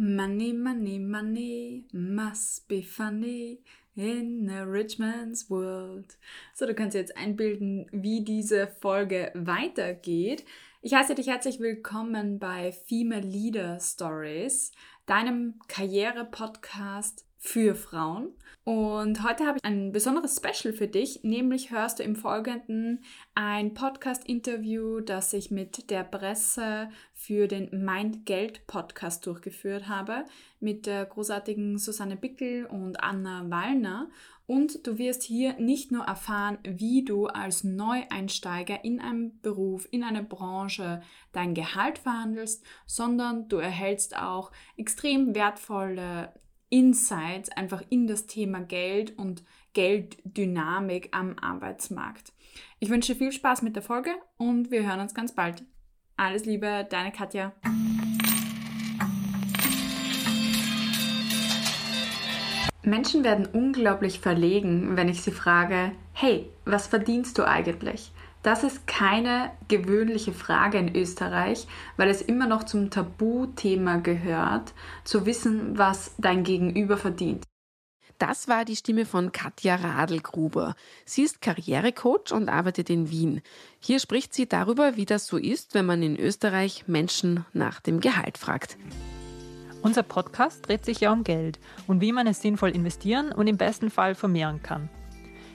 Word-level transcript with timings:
Money, 0.00 0.52
money, 0.52 1.00
money 1.00 1.82
must 1.92 2.68
be 2.68 2.82
funny 2.82 3.58
in 3.96 4.48
a 4.48 4.64
rich 4.64 4.96
man's 5.00 5.50
world. 5.50 6.16
So, 6.54 6.66
du 6.66 6.74
kannst 6.76 6.94
jetzt 6.94 7.16
einbilden, 7.16 7.86
wie 7.90 8.22
diese 8.22 8.68
Folge 8.68 9.32
weitergeht. 9.34 10.44
Ich 10.82 10.94
heiße 10.94 11.16
dich 11.16 11.26
herzlich 11.26 11.58
willkommen 11.58 12.38
bei 12.38 12.70
Female 12.70 13.26
Leader 13.26 13.80
Stories, 13.80 14.70
deinem 15.06 15.58
Karriere-Podcast 15.66 17.27
für 17.38 17.74
Frauen. 17.74 18.32
Und 18.64 19.22
heute 19.22 19.46
habe 19.46 19.56
ich 19.56 19.64
ein 19.64 19.92
besonderes 19.92 20.36
Special 20.36 20.74
für 20.74 20.88
dich, 20.88 21.20
nämlich 21.22 21.70
hörst 21.70 22.00
du 22.00 22.02
im 22.02 22.16
Folgenden 22.16 23.02
ein 23.34 23.72
Podcast-Interview, 23.72 25.00
das 25.00 25.32
ich 25.32 25.50
mit 25.50 25.90
der 25.90 26.04
Presse 26.04 26.90
für 27.14 27.48
den 27.48 27.84
Mein 27.84 28.24
Geld 28.24 28.66
Podcast 28.66 29.24
durchgeführt 29.24 29.88
habe, 29.88 30.24
mit 30.60 30.84
der 30.84 31.06
großartigen 31.06 31.78
Susanne 31.78 32.16
Bickel 32.16 32.66
und 32.66 33.02
Anna 33.02 33.48
Wallner. 33.48 34.10
Und 34.46 34.86
du 34.86 34.98
wirst 34.98 35.22
hier 35.22 35.54
nicht 35.54 35.92
nur 35.92 36.04
erfahren, 36.04 36.58
wie 36.64 37.04
du 37.04 37.26
als 37.26 37.64
Neueinsteiger 37.64 38.84
in 38.84 39.00
einem 39.00 39.40
Beruf, 39.40 39.86
in 39.90 40.02
einer 40.02 40.22
Branche 40.22 41.02
dein 41.32 41.54
Gehalt 41.54 41.98
verhandelst, 41.98 42.64
sondern 42.86 43.48
du 43.48 43.58
erhältst 43.58 44.16
auch 44.16 44.50
extrem 44.76 45.34
wertvolle 45.34 46.32
Insights 46.70 47.50
einfach 47.50 47.82
in 47.90 48.06
das 48.06 48.26
Thema 48.26 48.60
Geld 48.60 49.18
und 49.18 49.42
Gelddynamik 49.72 51.08
am 51.12 51.36
Arbeitsmarkt. 51.40 52.32
Ich 52.80 52.90
wünsche 52.90 53.14
viel 53.14 53.32
Spaß 53.32 53.62
mit 53.62 53.76
der 53.76 53.82
Folge 53.82 54.10
und 54.36 54.70
wir 54.70 54.86
hören 54.86 55.00
uns 55.00 55.14
ganz 55.14 55.34
bald. 55.34 55.64
Alles 56.16 56.44
Liebe, 56.44 56.86
deine 56.90 57.12
Katja. 57.12 57.52
Menschen 62.82 63.22
werden 63.22 63.46
unglaublich 63.46 64.18
verlegen, 64.18 64.96
wenn 64.96 65.08
ich 65.08 65.20
sie 65.20 65.30
frage, 65.30 65.92
hey, 66.12 66.48
was 66.64 66.86
verdienst 66.86 67.36
du 67.38 67.46
eigentlich? 67.46 68.12
Das 68.42 68.62
ist 68.62 68.86
keine 68.86 69.50
gewöhnliche 69.66 70.32
Frage 70.32 70.78
in 70.78 70.94
Österreich, 70.94 71.66
weil 71.96 72.08
es 72.08 72.22
immer 72.22 72.46
noch 72.46 72.64
zum 72.64 72.90
Tabuthema 72.90 73.96
gehört, 73.96 74.74
zu 75.04 75.26
wissen, 75.26 75.76
was 75.76 76.14
dein 76.18 76.44
Gegenüber 76.44 76.96
verdient. 76.96 77.44
Das 78.18 78.48
war 78.48 78.64
die 78.64 78.74
Stimme 78.74 79.06
von 79.06 79.30
Katja 79.30 79.76
Radlgruber. 79.76 80.74
Sie 81.04 81.22
ist 81.22 81.40
Karrierecoach 81.40 82.32
und 82.32 82.48
arbeitet 82.48 82.90
in 82.90 83.10
Wien. 83.10 83.42
Hier 83.78 84.00
spricht 84.00 84.34
sie 84.34 84.48
darüber, 84.48 84.96
wie 84.96 85.06
das 85.06 85.26
so 85.28 85.36
ist, 85.36 85.74
wenn 85.74 85.86
man 85.86 86.02
in 86.02 86.18
Österreich 86.18 86.88
Menschen 86.88 87.44
nach 87.52 87.80
dem 87.80 88.00
Gehalt 88.00 88.36
fragt. 88.36 88.76
Unser 89.82 90.02
Podcast 90.02 90.66
dreht 90.66 90.84
sich 90.84 91.00
ja 91.00 91.12
um 91.12 91.22
Geld 91.22 91.60
und 91.86 92.00
wie 92.00 92.10
man 92.10 92.26
es 92.26 92.42
sinnvoll 92.42 92.70
investieren 92.70 93.30
und 93.30 93.46
im 93.46 93.56
besten 93.56 93.90
Fall 93.90 94.16
vermehren 94.16 94.62
kann. 94.62 94.90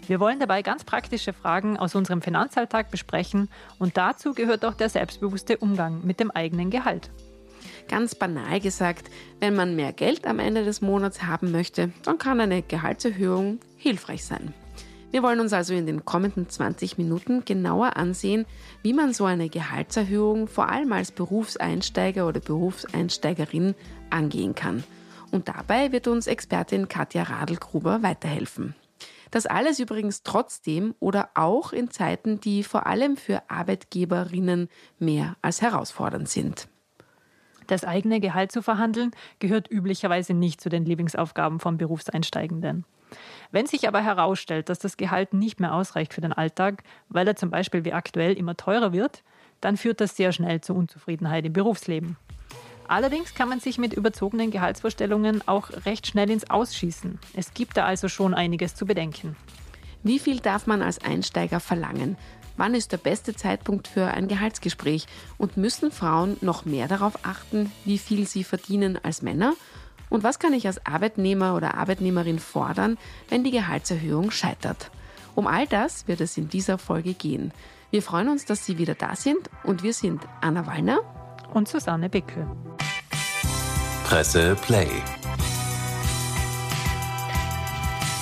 Wir 0.08 0.20
wollen 0.20 0.40
dabei 0.40 0.62
ganz 0.62 0.84
praktische 0.84 1.32
Fragen 1.32 1.78
aus 1.78 1.96
unserem 1.96 2.22
Finanzalltag 2.22 2.92
besprechen 2.92 3.50
und 3.80 3.96
dazu 3.96 4.34
gehört 4.34 4.66
auch 4.66 4.74
der 4.74 4.90
selbstbewusste 4.90 5.58
Umgang 5.58 6.02
mit 6.04 6.20
dem 6.20 6.30
eigenen 6.30 6.70
Gehalt. 6.70 7.10
Ganz 7.88 8.14
banal 8.16 8.60
gesagt, 8.60 9.10
wenn 9.40 9.56
man 9.56 9.76
mehr 9.76 9.94
Geld 9.94 10.28
am 10.28 10.40
Ende 10.40 10.66
des 10.66 10.82
Monats 10.82 11.24
haben 11.24 11.52
möchte, 11.52 11.92
dann 12.04 12.18
kann 12.18 12.42
eine 12.42 12.62
Gehaltserhöhung 12.62 13.60
hilfreich 13.78 14.26
sein. 14.26 14.54
Wir 15.12 15.24
wollen 15.24 15.40
uns 15.40 15.54
also 15.54 15.74
in 15.74 15.86
den 15.86 16.04
kommenden 16.06 16.50
20 16.50 16.98
Minuten 16.98 17.46
genauer 17.46 17.96
ansehen, 17.96 18.46
wie 18.82 18.94
man 18.94 19.14
so 19.14 19.26
eine 19.26 19.48
Gehaltserhöhung 19.48 20.48
vor 20.48 20.70
allem 20.70 20.92
als 20.92 21.12
Berufseinsteiger 21.12 22.28
oder 22.28 22.40
Berufseinsteigerin 22.40 23.76
angehen 24.10 24.56
kann. 24.56 24.84
Und 25.32 25.48
dabei 25.48 25.92
wird 25.92 26.08
uns 26.08 26.28
Expertin 26.28 26.88
Katja 26.88 27.24
Radlgruber 27.24 28.02
weiterhelfen. 28.02 28.76
Das 29.34 29.48
alles 29.48 29.80
übrigens 29.80 30.22
trotzdem 30.22 30.94
oder 31.00 31.32
auch 31.34 31.74
in 31.74 31.90
Zeiten, 31.90 32.40
die 32.40 32.64
vor 32.64 32.86
allem 32.86 33.18
für 33.18 33.42
Arbeitgeberinnen 33.50 34.70
mehr 35.00 35.38
als 35.42 35.60
herausfordernd 35.64 36.30
sind. 36.30 36.68
Das 37.66 37.84
eigene 37.84 38.20
Gehalt 38.20 38.52
zu 38.52 38.62
verhandeln 38.62 39.10
gehört 39.40 39.72
üblicherweise 39.72 40.36
nicht 40.36 40.62
zu 40.62 40.70
den 40.70 40.86
Lieblingsaufgaben 40.86 41.60
von 41.60 41.80
Berufseinsteigenden. 41.80 42.86
Wenn 43.50 43.66
sich 43.66 43.88
aber 43.88 44.02
herausstellt, 44.02 44.70
dass 44.70 44.78
das 44.78 44.98
Gehalt 44.98 45.34
nicht 45.34 45.60
mehr 45.60 45.74
ausreicht 45.74 46.14
für 46.14 46.22
den 46.22 46.34
Alltag, 46.34 46.84
weil 47.10 47.28
er 47.28 47.36
zum 47.36 47.50
Beispiel 47.50 47.84
wie 47.86 47.94
aktuell 47.94 48.38
immer 48.38 48.56
teurer 48.56 48.94
wird, 48.94 49.24
dann 49.62 49.78
führt 49.78 50.00
das 50.00 50.16
sehr 50.16 50.32
schnell 50.32 50.62
zu 50.62 50.76
Unzufriedenheit 50.76 51.44
im 51.44 51.54
Berufsleben. 51.54 52.18
Allerdings 52.88 53.34
kann 53.34 53.50
man 53.50 53.60
sich 53.60 53.78
mit 53.78 53.94
überzogenen 53.94 54.52
Gehaltsvorstellungen 54.52 55.48
auch 55.48 55.70
recht 55.86 56.08
schnell 56.08 56.30
ins 56.30 56.50
Ausschießen. 56.50 57.20
Es 57.34 57.54
gibt 57.54 57.78
da 57.78 57.86
also 57.86 58.08
schon 58.08 58.34
einiges 58.34 58.76
zu 58.76 58.86
bedenken. 58.86 59.36
Wie 60.04 60.20
viel 60.20 60.40
darf 60.40 60.68
man 60.68 60.82
als 60.82 61.04
Einsteiger 61.04 61.60
verlangen? 61.60 62.18
Wann 62.58 62.76
ist 62.76 62.92
der 62.92 62.98
beste 62.98 63.36
Zeitpunkt 63.36 63.88
für 63.88 64.06
ein 64.06 64.28
Gehaltsgespräch? 64.28 65.08
Und 65.38 65.58
müssen 65.58 65.92
Frauen 65.92 66.38
noch 66.42 66.66
mehr 66.66 66.88
darauf 66.88 67.26
achten, 67.26 67.72
wie 67.86 67.98
viel 67.98 68.28
sie 68.28 68.44
verdienen 68.44 69.00
als 69.02 69.22
Männer? 69.22 69.54
Und 70.10 70.24
was 70.24 70.38
kann 70.38 70.54
ich 70.54 70.68
als 70.68 70.86
Arbeitnehmer 70.86 71.56
oder 71.56 71.76
Arbeitnehmerin 71.76 72.38
fordern, 72.38 72.98
wenn 73.30 73.44
die 73.44 73.52
Gehaltserhöhung 73.52 74.30
scheitert? 74.30 74.92
Um 75.34 75.48
all 75.48 75.66
das 75.66 76.08
wird 76.08 76.22
es 76.22 76.38
in 76.38 76.50
dieser 76.50 76.78
Folge 76.78 77.16
gehen. 77.16 77.52
Wir 77.90 78.04
freuen 78.04 78.30
uns, 78.30 78.46
dass 78.46 78.66
Sie 78.66 78.78
wieder 78.78 78.94
da 78.94 79.16
sind 79.16 79.50
und 79.64 79.82
wir 79.82 79.94
sind 79.94 80.22
Anna 80.42 80.68
Wallner 80.68 81.00
und 81.54 81.68
Susanne 81.68 82.10
Bickel. 82.10 82.48
Presse 84.04 84.56
Play. 84.62 84.90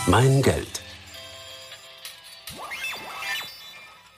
Mein 0.08 0.42
Geld. 0.42 0.82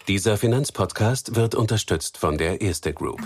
Dieser 0.08 0.38
Finanzpodcast 0.38 1.36
wird 1.36 1.56
unterstützt 1.56 2.18
von 2.18 2.38
der 2.38 2.62
Erste 2.62 2.94
Group. 2.94 3.22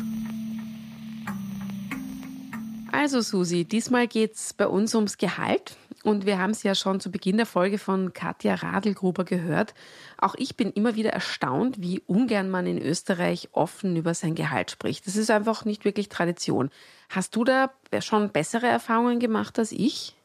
Also 2.92 3.22
Susi, 3.22 3.66
diesmal 3.66 4.08
geht 4.08 4.36
es 4.36 4.54
bei 4.54 4.68
uns 4.68 4.94
ums 4.94 5.18
Gehalt. 5.18 5.75
Und 6.03 6.25
wir 6.25 6.38
haben 6.38 6.52
es 6.52 6.63
ja 6.63 6.75
schon 6.75 7.00
zu 7.00 7.12
Beginn 7.12 7.38
der 7.38 7.46
Folge 7.46 7.78
von 7.78 8.13
Katja 8.13 8.56
Radlgruber 8.56 9.25
gehört. 9.25 9.74
Auch 10.18 10.35
ich 10.38 10.56
bin 10.56 10.72
immer 10.72 10.96
wieder 10.96 11.12
erstaunt, 11.12 11.81
wie 11.81 12.02
ungern 12.06 12.50
man 12.50 12.68
in 12.68 12.81
Österreich 12.81 13.50
offen 13.52 13.96
über 13.96 14.13
sein 14.13 14.36
Gehalt 14.36 14.72
spricht. 14.72 15.07
Das 15.07 15.16
ist 15.16 15.31
einfach 15.31 15.66
nicht 15.66 15.86
wirklich 15.86 16.09
Tradition. 16.09 16.69
Hast 17.09 17.36
du 17.36 17.44
da 17.44 17.72
schon 18.00 18.30
bessere 18.30 18.68
Erfahrungen 18.68 19.19
gemacht 19.19 19.57
als 19.59 19.72
ich? 19.72 20.16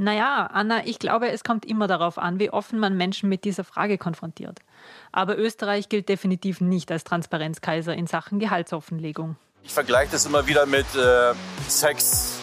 Naja, 0.00 0.48
Anna, 0.52 0.86
ich 0.86 1.00
glaube, 1.00 1.28
es 1.28 1.42
kommt 1.42 1.64
immer 1.64 1.88
darauf 1.88 2.18
an, 2.18 2.38
wie 2.38 2.50
offen 2.50 2.78
man 2.78 2.96
Menschen 2.96 3.28
mit 3.28 3.44
dieser 3.44 3.64
Frage 3.64 3.98
konfrontiert. 3.98 4.60
Aber 5.10 5.36
Österreich 5.36 5.88
gilt 5.88 6.08
definitiv 6.08 6.60
nicht 6.60 6.92
als 6.92 7.02
Transparenzkaiser 7.02 7.94
in 7.94 8.06
Sachen 8.06 8.38
Gehaltsoffenlegung. 8.38 9.36
Ich 9.64 9.72
vergleiche 9.72 10.12
das 10.12 10.24
immer 10.24 10.46
wieder 10.46 10.66
mit 10.66 10.86
äh, 10.94 11.34
Sex 11.66 12.40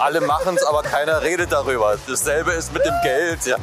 alle 0.00 0.20
machen 0.20 0.56
es, 0.56 0.64
aber 0.64 0.82
keiner 0.82 1.22
redet 1.22 1.52
darüber. 1.52 1.96
Dasselbe 2.08 2.52
ist 2.52 2.72
mit 2.72 2.84
dem 2.84 2.94
Geld. 3.02 3.46
Ja. 3.46 3.56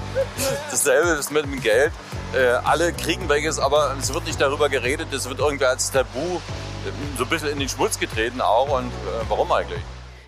Dasselbe 0.70 1.10
ist 1.12 1.32
mit 1.32 1.46
dem 1.46 1.60
Geld. 1.60 1.92
Äh, 2.34 2.48
alle 2.64 2.94
kriegen 2.94 3.28
welches, 3.30 3.60
aber 3.60 3.96
es 4.00 4.14
wird 4.14 4.26
nicht 4.26 4.40
darüber 4.40 4.70
geredet. 4.70 5.14
Es 5.14 5.28
wird 5.28 5.40
irgendwie 5.40 5.66
als 5.66 5.92
Tabu 5.92 6.20
äh, 6.20 6.38
so 7.18 7.24
ein 7.24 7.30
bisschen 7.30 7.50
in 7.50 7.60
den 7.60 7.70
Schmutz 7.70 8.00
getreten 8.00 8.42
auch. 8.42 8.78
Und 8.78 8.88
äh, 8.88 9.26
warum 9.28 9.52
eigentlich? 9.52 9.82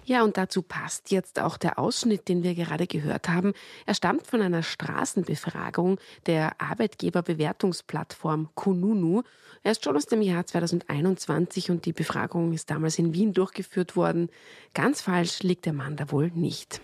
Ja, 0.05 0.23
und 0.23 0.37
dazu 0.37 0.63
passt 0.63 1.11
jetzt 1.11 1.39
auch 1.39 1.55
der 1.57 1.77
Ausschnitt, 1.77 2.29
den 2.29 2.41
wir 2.41 2.55
gerade 2.55 2.87
gehört 2.87 3.29
haben. 3.29 3.53
Er 3.85 3.93
stammt 3.93 4.25
von 4.25 4.41
einer 4.41 4.63
Straßenbefragung 4.63 5.99
der 6.25 6.59
Arbeitgeberbewertungsplattform 6.59 8.49
Kununu. 8.55 9.21
Er 9.63 9.71
ist 9.71 9.83
schon 9.83 9.97
aus 9.97 10.05
dem 10.05 10.21
Jahr 10.21 10.45
2021 10.45 11.69
und 11.69 11.85
die 11.85 11.91
Befragung 11.91 12.53
ist 12.53 12.69
damals 12.69 12.97
in 12.97 13.13
Wien 13.13 13.33
durchgeführt 13.33 13.95
worden. 13.95 14.29
Ganz 14.73 15.01
falsch 15.01 15.43
liegt 15.43 15.65
der 15.65 15.73
Mann 15.73 15.97
da 15.97 16.11
wohl 16.11 16.31
nicht. 16.33 16.79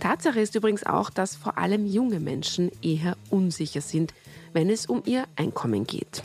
Tatsache 0.00 0.40
ist 0.40 0.56
übrigens 0.56 0.84
auch, 0.84 1.10
dass 1.10 1.36
vor 1.36 1.56
allem 1.56 1.86
junge 1.86 2.18
Menschen 2.18 2.72
eher 2.82 3.16
unsicher 3.30 3.80
sind, 3.80 4.12
wenn 4.52 4.68
es 4.68 4.86
um 4.86 5.02
ihr 5.06 5.24
Einkommen 5.36 5.86
geht. 5.86 6.24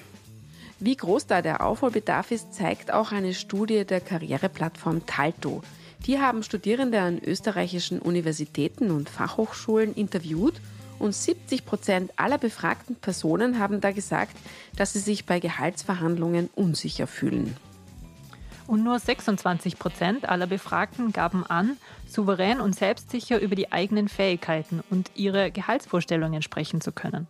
Wie 0.80 0.96
groß 0.96 1.28
da 1.28 1.42
der 1.42 1.66
Aufholbedarf 1.66 2.32
ist, 2.32 2.54
zeigt 2.54 2.92
auch 2.92 3.12
eine 3.12 3.34
Studie 3.34 3.86
der 3.86 4.02
Karriereplattform 4.02 5.06
Talto. 5.06 5.62
Die 6.06 6.20
haben 6.20 6.42
Studierende 6.42 7.02
an 7.02 7.20
österreichischen 7.20 8.00
Universitäten 8.00 8.90
und 8.90 9.10
Fachhochschulen 9.10 9.94
interviewt 9.94 10.56
und 11.00 11.16
70 11.16 11.66
Prozent 11.66 12.12
aller 12.18 12.38
befragten 12.38 12.96
Personen 12.96 13.60
haben 13.60 13.82
da 13.82 13.92
gesagt, 13.92 14.36
dass 14.76 14.94
sie 14.94 15.00
sich 15.00 15.26
bei 15.26 15.40
Gehaltsverhandlungen 15.40 16.50
unsicher 16.56 17.08
fühlen. 17.08 17.56
Und 18.68 18.84
nur 18.84 19.00
26 19.00 19.80
Prozent 19.80 20.30
aller 20.30 20.46
Befragten 20.46 21.12
gaben 21.12 21.44
an, 21.44 21.78
souverän 22.08 22.62
und 22.62 22.76
selbstsicher 22.76 23.40
über 23.40 23.56
die 23.56 23.72
eigenen 23.72 24.08
Fähigkeiten 24.08 24.84
und 24.92 25.10
ihre 25.16 25.50
Gehaltsvorstellungen 25.50 26.44
sprechen 26.44 26.80
zu 26.80 26.92
können. 26.92 27.26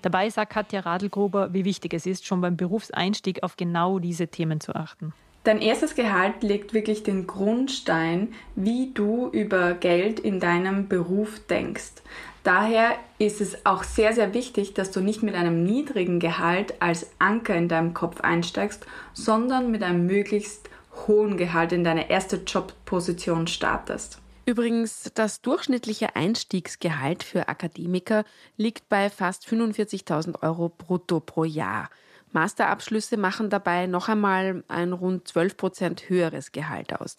Dabei 0.00 0.30
sagt 0.30 0.52
Katja 0.52 0.80
Radlgruber, 0.80 1.52
wie 1.52 1.66
wichtig 1.66 1.92
es 1.92 2.06
ist, 2.06 2.24
schon 2.24 2.40
beim 2.40 2.56
Berufseinstieg 2.56 3.42
auf 3.42 3.58
genau 3.58 3.98
diese 3.98 4.28
Themen 4.28 4.60
zu 4.60 4.74
achten. 4.74 5.12
Dein 5.48 5.62
erstes 5.62 5.94
Gehalt 5.94 6.42
legt 6.42 6.74
wirklich 6.74 7.04
den 7.04 7.26
Grundstein, 7.26 8.34
wie 8.54 8.90
du 8.92 9.30
über 9.30 9.72
Geld 9.72 10.20
in 10.20 10.40
deinem 10.40 10.88
Beruf 10.88 11.40
denkst. 11.46 12.02
Daher 12.44 12.96
ist 13.18 13.40
es 13.40 13.64
auch 13.64 13.82
sehr, 13.82 14.12
sehr 14.12 14.34
wichtig, 14.34 14.74
dass 14.74 14.90
du 14.90 15.00
nicht 15.00 15.22
mit 15.22 15.34
einem 15.34 15.64
niedrigen 15.64 16.20
Gehalt 16.20 16.74
als 16.82 17.06
Anker 17.18 17.56
in 17.56 17.66
deinem 17.66 17.94
Kopf 17.94 18.20
einsteigst, 18.20 18.84
sondern 19.14 19.70
mit 19.70 19.82
einem 19.82 20.04
möglichst 20.04 20.68
hohen 21.06 21.38
Gehalt 21.38 21.72
in 21.72 21.82
deine 21.82 22.10
erste 22.10 22.42
Jobposition 22.46 23.46
startest. 23.46 24.18
Übrigens, 24.44 25.10
das 25.14 25.40
durchschnittliche 25.40 26.14
Einstiegsgehalt 26.14 27.22
für 27.22 27.48
Akademiker 27.48 28.24
liegt 28.58 28.90
bei 28.90 29.08
fast 29.08 29.46
45.000 29.48 30.42
Euro 30.42 30.68
brutto 30.68 31.20
pro 31.20 31.44
Jahr. 31.44 31.88
Masterabschlüsse 32.32 33.16
machen 33.16 33.50
dabei 33.50 33.86
noch 33.86 34.08
einmal 34.08 34.64
ein 34.68 34.92
rund 34.92 35.26
12 35.28 35.56
Prozent 35.56 36.08
höheres 36.08 36.52
Gehalt 36.52 36.98
aus. 37.00 37.16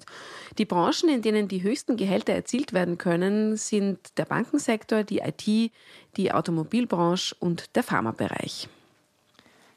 Die 0.57 0.65
Branchen, 0.65 1.09
in 1.09 1.21
denen 1.21 1.47
die 1.47 1.63
höchsten 1.63 1.97
Gehälter 1.97 2.33
erzielt 2.33 2.73
werden 2.73 2.97
können, 2.97 3.57
sind 3.57 4.17
der 4.17 4.25
Bankensektor, 4.25 5.03
die 5.03 5.19
IT, 5.19 5.71
die 6.17 6.31
Automobilbranche 6.31 7.35
und 7.39 7.75
der 7.75 7.83
Pharmabereich. 7.83 8.69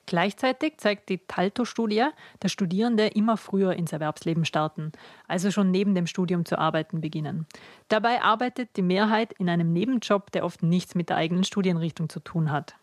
Gleichzeitig 0.07 0.79
zeigt 0.79 1.09
die 1.09 1.19
Talto-Studie, 1.27 2.07
dass 2.41 2.53
Studierende 2.53 3.07
immer 3.07 3.37
früher 3.37 3.75
ins 3.75 3.93
Erwerbsleben 3.93 4.45
starten, 4.45 4.93
also 5.29 5.51
schon 5.51 5.71
neben 5.71 5.95
dem 5.95 6.07
Studium 6.07 6.45
zu 6.45 6.59
arbeiten 6.59 7.01
beginnen. 7.01 7.47
Dabei 7.89 8.21
arbeitet 8.21 8.77
die 8.77 8.83
Mehrheit 8.83 9.33
in 9.39 9.49
einem 9.49 9.73
Nebenjob, 9.73 10.33
der 10.33 10.45
oft 10.45 10.63
nichts 10.63 10.95
mit 10.95 11.09
der 11.09 11.17
eigenen 11.17 11.45
Studienrichtung 11.45 12.09
zu 12.09 12.21
tun 12.21 12.51
hat. 12.51 12.75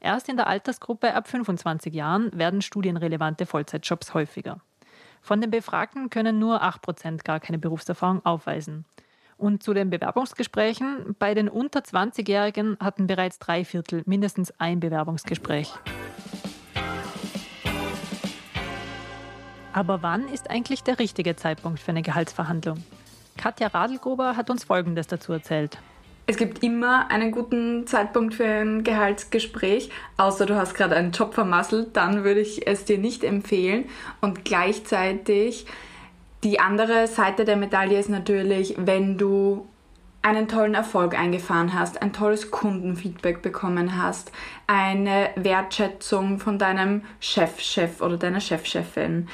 Erst 0.00 0.28
in 0.28 0.36
der 0.36 0.46
Altersgruppe 0.46 1.14
ab 1.14 1.28
25 1.28 1.92
Jahren 1.94 2.30
werden 2.36 2.62
studienrelevante 2.62 3.46
Vollzeitjobs 3.46 4.14
häufiger. 4.14 4.60
Von 5.20 5.40
den 5.40 5.50
Befragten 5.50 6.10
können 6.10 6.38
nur 6.38 6.62
8% 6.62 7.24
gar 7.24 7.40
keine 7.40 7.58
Berufserfahrung 7.58 8.24
aufweisen. 8.24 8.84
Und 9.38 9.62
zu 9.62 9.74
den 9.74 9.90
Bewerbungsgesprächen, 9.90 11.14
bei 11.18 11.34
den 11.34 11.48
unter 11.48 11.80
20-Jährigen 11.80 12.78
hatten 12.80 13.06
bereits 13.06 13.38
drei 13.38 13.64
Viertel 13.64 14.02
mindestens 14.06 14.52
ein 14.58 14.80
Bewerbungsgespräch. 14.80 15.72
Aber 19.72 20.02
wann 20.02 20.26
ist 20.28 20.48
eigentlich 20.48 20.84
der 20.84 20.98
richtige 20.98 21.36
Zeitpunkt 21.36 21.80
für 21.80 21.90
eine 21.90 22.00
Gehaltsverhandlung? 22.00 22.82
Katja 23.36 23.66
Radlgruber 23.66 24.36
hat 24.36 24.48
uns 24.48 24.64
Folgendes 24.64 25.06
dazu 25.06 25.34
erzählt. 25.34 25.76
Es 26.28 26.36
gibt 26.36 26.64
immer 26.64 27.08
einen 27.10 27.30
guten 27.30 27.86
Zeitpunkt 27.86 28.34
für 28.34 28.46
ein 28.46 28.82
Gehaltsgespräch, 28.82 29.90
außer 30.16 30.44
du 30.44 30.56
hast 30.56 30.74
gerade 30.74 30.96
einen 30.96 31.12
Job 31.12 31.34
vermasselt, 31.34 31.96
dann 31.96 32.24
würde 32.24 32.40
ich 32.40 32.66
es 32.66 32.84
dir 32.84 32.98
nicht 32.98 33.22
empfehlen. 33.22 33.84
Und 34.20 34.44
gleichzeitig 34.44 35.66
die 36.42 36.58
andere 36.58 37.06
Seite 37.06 37.44
der 37.44 37.56
Medaille 37.56 37.98
ist 37.98 38.08
natürlich, 38.08 38.74
wenn 38.76 39.18
du 39.18 39.68
einen 40.22 40.48
tollen 40.48 40.74
Erfolg 40.74 41.16
eingefahren 41.16 41.72
hast, 41.72 42.02
ein 42.02 42.12
tolles 42.12 42.50
Kundenfeedback 42.50 43.42
bekommen 43.42 44.02
hast, 44.02 44.32
eine 44.66 45.30
Wertschätzung 45.36 46.40
von 46.40 46.58
deinem 46.58 47.02
Chefchef 47.20 47.60
-Chef 48.00 48.04
oder 48.04 48.16
deiner 48.16 48.40
Chefchefin, 48.40 49.28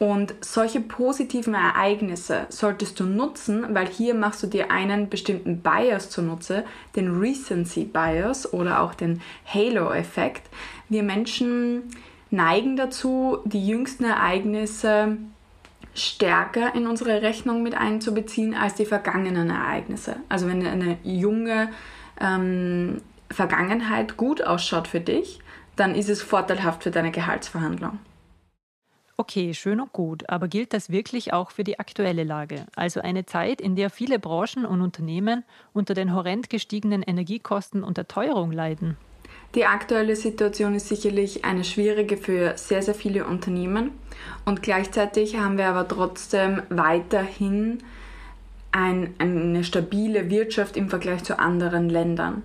und 0.00 0.34
solche 0.40 0.80
positiven 0.80 1.52
Ereignisse 1.52 2.46
solltest 2.48 2.98
du 2.98 3.04
nutzen, 3.04 3.74
weil 3.74 3.86
hier 3.86 4.14
machst 4.14 4.42
du 4.42 4.46
dir 4.46 4.70
einen 4.70 5.10
bestimmten 5.10 5.60
Bias 5.60 6.08
zunutze, 6.08 6.64
den 6.96 7.20
Recency 7.20 7.84
Bias 7.84 8.50
oder 8.50 8.80
auch 8.80 8.94
den 8.94 9.20
Halo-Effekt. 9.44 10.48
Wir 10.88 11.02
Menschen 11.02 11.82
neigen 12.30 12.76
dazu, 12.76 13.40
die 13.44 13.68
jüngsten 13.68 14.04
Ereignisse 14.04 15.18
stärker 15.94 16.74
in 16.74 16.86
unsere 16.86 17.20
Rechnung 17.20 17.62
mit 17.62 17.74
einzubeziehen 17.74 18.54
als 18.54 18.76
die 18.76 18.86
vergangenen 18.86 19.50
Ereignisse. 19.50 20.16
Also 20.30 20.48
wenn 20.48 20.66
eine 20.66 20.96
junge 21.02 21.68
ähm, 22.18 23.02
Vergangenheit 23.30 24.16
gut 24.16 24.42
ausschaut 24.42 24.88
für 24.88 25.00
dich, 25.00 25.40
dann 25.76 25.94
ist 25.94 26.08
es 26.08 26.22
vorteilhaft 26.22 26.84
für 26.84 26.90
deine 26.90 27.10
Gehaltsverhandlung. 27.10 27.98
Okay, 29.20 29.52
schön 29.52 29.82
und 29.82 29.92
gut, 29.92 30.30
aber 30.30 30.48
gilt 30.48 30.72
das 30.72 30.88
wirklich 30.88 31.34
auch 31.34 31.50
für 31.50 31.62
die 31.62 31.78
aktuelle 31.78 32.24
Lage? 32.24 32.64
Also 32.74 33.02
eine 33.02 33.26
Zeit, 33.26 33.60
in 33.60 33.76
der 33.76 33.90
viele 33.90 34.18
Branchen 34.18 34.64
und 34.64 34.80
Unternehmen 34.80 35.44
unter 35.74 35.92
den 35.92 36.14
horrend 36.14 36.48
gestiegenen 36.48 37.02
Energiekosten 37.02 37.84
und 37.84 37.98
der 37.98 38.08
Teuerung 38.08 38.50
leiden? 38.50 38.96
Die 39.54 39.66
aktuelle 39.66 40.16
Situation 40.16 40.74
ist 40.74 40.88
sicherlich 40.88 41.44
eine 41.44 41.64
schwierige 41.64 42.16
für 42.16 42.56
sehr, 42.56 42.80
sehr 42.80 42.94
viele 42.94 43.26
Unternehmen 43.26 43.90
und 44.46 44.62
gleichzeitig 44.62 45.36
haben 45.36 45.58
wir 45.58 45.66
aber 45.66 45.86
trotzdem 45.86 46.62
weiterhin 46.70 47.82
ein, 48.72 49.12
eine 49.18 49.64
stabile 49.64 50.30
Wirtschaft 50.30 50.78
im 50.78 50.88
Vergleich 50.88 51.24
zu 51.24 51.38
anderen 51.38 51.90
Ländern. 51.90 52.42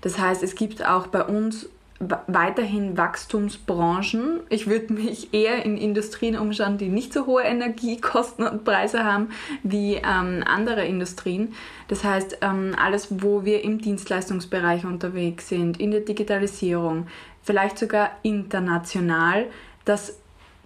Das 0.00 0.18
heißt, 0.18 0.42
es 0.42 0.56
gibt 0.56 0.84
auch 0.84 1.06
bei 1.06 1.22
uns 1.22 1.68
weiterhin 1.98 2.96
Wachstumsbranchen. 2.96 4.40
Ich 4.50 4.66
würde 4.66 4.92
mich 4.92 5.32
eher 5.32 5.64
in 5.64 5.78
Industrien 5.78 6.36
umschauen, 6.36 6.76
die 6.76 6.88
nicht 6.88 7.12
so 7.12 7.26
hohe 7.26 7.42
Energiekosten 7.42 8.46
und 8.46 8.64
Preise 8.64 9.04
haben 9.04 9.30
wie 9.62 9.94
ähm, 9.94 10.44
andere 10.46 10.84
Industrien. 10.84 11.54
Das 11.88 12.04
heißt, 12.04 12.38
ähm, 12.42 12.74
alles, 12.78 13.22
wo 13.22 13.44
wir 13.44 13.64
im 13.64 13.80
Dienstleistungsbereich 13.80 14.84
unterwegs 14.84 15.48
sind, 15.48 15.80
in 15.80 15.90
der 15.90 16.00
Digitalisierung, 16.00 17.06
vielleicht 17.42 17.78
sogar 17.78 18.10
international, 18.22 19.46
das 19.84 20.18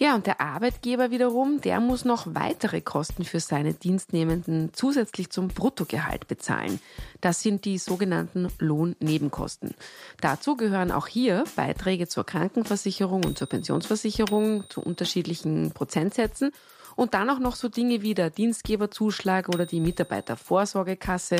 Ja, 0.00 0.14
und 0.14 0.28
der 0.28 0.40
Arbeitgeber 0.40 1.10
wiederum, 1.10 1.60
der 1.60 1.80
muss 1.80 2.04
noch 2.04 2.24
weitere 2.28 2.80
Kosten 2.80 3.24
für 3.24 3.40
seine 3.40 3.74
Dienstnehmenden 3.74 4.70
zusätzlich 4.72 5.30
zum 5.30 5.48
Bruttogehalt 5.48 6.28
bezahlen. 6.28 6.78
Das 7.20 7.42
sind 7.42 7.64
die 7.64 7.78
sogenannten 7.78 8.46
Lohnnebenkosten. 8.60 9.74
Dazu 10.20 10.56
gehören 10.56 10.92
auch 10.92 11.08
hier 11.08 11.42
Beiträge 11.56 12.06
zur 12.06 12.24
Krankenversicherung 12.24 13.24
und 13.24 13.38
zur 13.38 13.48
Pensionsversicherung 13.48 14.70
zu 14.70 14.82
unterschiedlichen 14.82 15.72
Prozentsätzen 15.72 16.52
und 16.94 17.14
dann 17.14 17.28
auch 17.28 17.40
noch 17.40 17.56
so 17.56 17.68
Dinge 17.68 18.00
wie 18.00 18.14
der 18.14 18.30
Dienstgeberzuschlag 18.30 19.48
oder 19.48 19.66
die 19.66 19.80
Mitarbeitervorsorgekasse, 19.80 21.38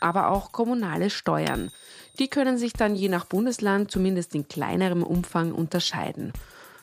aber 0.00 0.30
auch 0.30 0.52
kommunale 0.52 1.10
Steuern. 1.10 1.70
Die 2.18 2.28
können 2.28 2.56
sich 2.56 2.72
dann 2.72 2.96
je 2.96 3.10
nach 3.10 3.26
Bundesland 3.26 3.90
zumindest 3.90 4.34
in 4.34 4.48
kleinerem 4.48 5.02
Umfang 5.02 5.52
unterscheiden. 5.52 6.32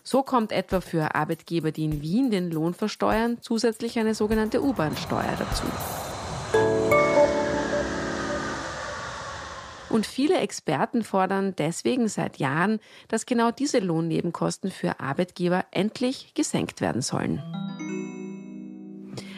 So 0.08 0.22
kommt 0.22 0.52
etwa 0.52 0.82
für 0.82 1.16
Arbeitgeber, 1.16 1.72
die 1.72 1.84
in 1.84 2.04
Wien 2.04 2.30
den 2.30 2.52
Lohn 2.52 2.76
versteuern, 2.76 3.40
zusätzlich 3.42 3.98
eine 3.98 4.14
sogenannte 4.14 4.64
U-Bahn-Steuer 4.64 5.36
dazu. 5.40 5.64
Und 9.90 10.06
viele 10.06 10.38
Experten 10.38 11.04
fordern 11.04 11.56
deswegen 11.58 12.08
seit 12.08 12.38
Jahren, 12.38 12.80
dass 13.08 13.26
genau 13.26 13.50
diese 13.50 13.80
Lohnnebenkosten 13.80 14.70
für 14.70 15.00
Arbeitgeber 15.00 15.66
endlich 15.72 16.36
gesenkt 16.36 16.82
werden 16.82 17.02
sollen. 17.02 17.42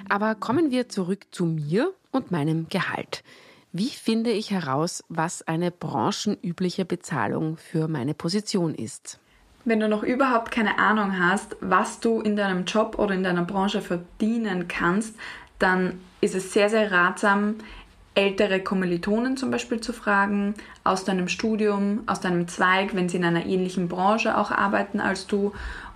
Aber 0.09 0.35
kommen 0.35 0.69
wir 0.69 0.89
zurück 0.89 1.27
zu 1.31 1.45
mir 1.45 1.93
und 2.11 2.31
meinem 2.31 2.67
Gehalt. 2.67 3.23
Wie 3.71 3.89
finde 3.89 4.31
ich 4.31 4.51
heraus, 4.51 5.01
was 5.07 5.47
eine 5.47 5.71
branchenübliche 5.71 6.83
Bezahlung 6.83 7.55
für 7.55 7.87
meine 7.87 8.13
Position 8.13 8.75
ist? 8.75 9.21
Wenn 9.67 9.81
du 9.81 9.89
noch 9.89 10.03
überhaupt 10.03 10.49
keine 10.49 10.79
Ahnung 10.79 11.19
hast, 11.19 11.57
was 11.59 11.99
du 11.99 12.21
in 12.21 12.37
deinem 12.37 12.63
Job 12.63 12.97
oder 12.97 13.13
in 13.13 13.21
deiner 13.21 13.43
Branche 13.43 13.81
verdienen 13.81 14.69
kannst, 14.69 15.13
dann 15.59 15.99
ist 16.21 16.35
es 16.35 16.53
sehr, 16.53 16.69
sehr 16.69 16.89
ratsam, 16.89 17.55
ältere 18.15 18.61
Kommilitonen 18.61 19.35
zum 19.35 19.51
Beispiel 19.51 19.81
zu 19.81 19.91
fragen, 19.91 20.53
aus 20.85 21.03
deinem 21.03 21.27
Studium, 21.27 22.03
aus 22.05 22.21
deinem 22.21 22.47
Zweig, 22.47 22.95
wenn 22.95 23.09
sie 23.09 23.17
in 23.17 23.25
einer 23.25 23.45
ähnlichen 23.45 23.89
Branche 23.89 24.37
auch 24.37 24.51
arbeiten 24.51 25.01
als 25.01 25.27
du, 25.27 25.51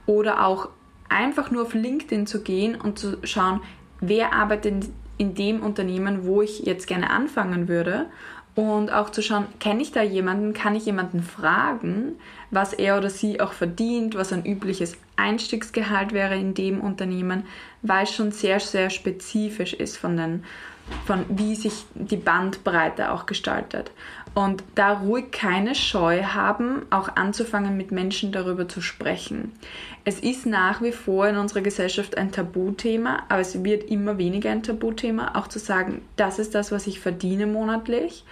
oder 0.05 0.45
auch 0.45 0.67
einfach 1.07 1.49
nur 1.49 1.61
auf 1.61 1.73
LinkedIn 1.73 2.27
zu 2.27 2.43
gehen 2.43 2.75
und 2.75 2.99
zu 2.99 3.19
schauen, 3.23 3.61
wer 4.01 4.33
arbeitet 4.33 4.89
in 5.17 5.33
dem 5.33 5.61
Unternehmen, 5.61 6.25
wo 6.25 6.41
ich 6.41 6.59
jetzt 6.65 6.87
gerne 6.87 7.09
anfangen 7.09 7.69
würde 7.69 8.07
und 8.55 8.91
auch 8.91 9.09
zu 9.09 9.21
schauen, 9.21 9.47
kenne 9.59 9.81
ich 9.81 9.91
da 9.91 10.01
jemanden, 10.01 10.53
kann 10.53 10.75
ich 10.75 10.85
jemanden 10.85 11.23
fragen, 11.23 12.15
was 12.49 12.73
er 12.73 12.97
oder 12.97 13.09
sie 13.09 13.39
auch 13.39 13.53
verdient, 13.53 14.15
was 14.15 14.33
ein 14.33 14.45
übliches 14.45 14.97
Einstiegsgehalt 15.15 16.11
wäre 16.11 16.35
in 16.35 16.53
dem 16.53 16.81
Unternehmen, 16.81 17.45
weil 17.81 18.03
es 18.03 18.13
schon 18.13 18.31
sehr, 18.31 18.59
sehr 18.59 18.89
spezifisch 18.89 19.73
ist 19.73 19.97
von, 19.97 20.17
den, 20.17 20.43
von 21.05 21.25
wie 21.29 21.55
sich 21.55 21.85
die 21.95 22.17
Bandbreite 22.17 23.11
auch 23.11 23.25
gestaltet. 23.25 23.91
Und 24.33 24.63
da 24.75 24.93
ruhig 24.93 25.31
keine 25.31 25.75
Scheu 25.75 26.23
haben, 26.23 26.83
auch 26.89 27.15
anzufangen, 27.15 27.75
mit 27.75 27.91
Menschen 27.91 28.31
darüber 28.31 28.67
zu 28.67 28.79
sprechen. 28.81 29.51
Es 30.05 30.19
ist 30.19 30.45
nach 30.45 30.81
wie 30.81 30.93
vor 30.93 31.27
in 31.27 31.37
unserer 31.37 31.61
Gesellschaft 31.61 32.17
ein 32.17 32.31
Tabuthema, 32.31 33.23
aber 33.27 33.41
es 33.41 33.63
wird 33.63 33.89
immer 33.89 34.17
weniger 34.17 34.49
ein 34.49 34.63
Tabuthema, 34.63 35.35
auch 35.35 35.47
zu 35.47 35.59
sagen, 35.59 36.01
das 36.15 36.39
ist 36.39 36.55
das, 36.55 36.71
was 36.71 36.87
ich 36.87 36.99
verdiene 37.01 37.45
monatlich 37.45 38.23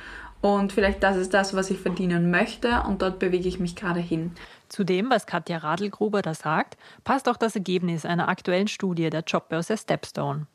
und 0.42 0.72
vielleicht 0.72 1.04
das 1.04 1.18
ist 1.18 1.34
das, 1.34 1.54
was 1.54 1.70
ich 1.70 1.80
verdienen 1.80 2.32
möchte 2.32 2.84
und 2.88 3.02
dort 3.02 3.20
bewege 3.20 3.50
ich 3.50 3.60
mich 3.60 3.76
gerade 3.76 4.00
hin. 4.00 4.32
Zu 4.70 4.84
dem, 4.84 5.10
was 5.10 5.26
Katja 5.26 5.58
Radlgruber 5.58 6.22
da 6.22 6.34
sagt, 6.34 6.78
passt 7.04 7.28
auch 7.28 7.38
das 7.38 7.56
Ergebnis 7.56 8.06
einer 8.06 8.30
aktuellen 8.30 8.68
Studie 8.68 9.10
der 9.10 9.24
Jobbörse 9.26 9.78
Stepstone. 9.78 10.48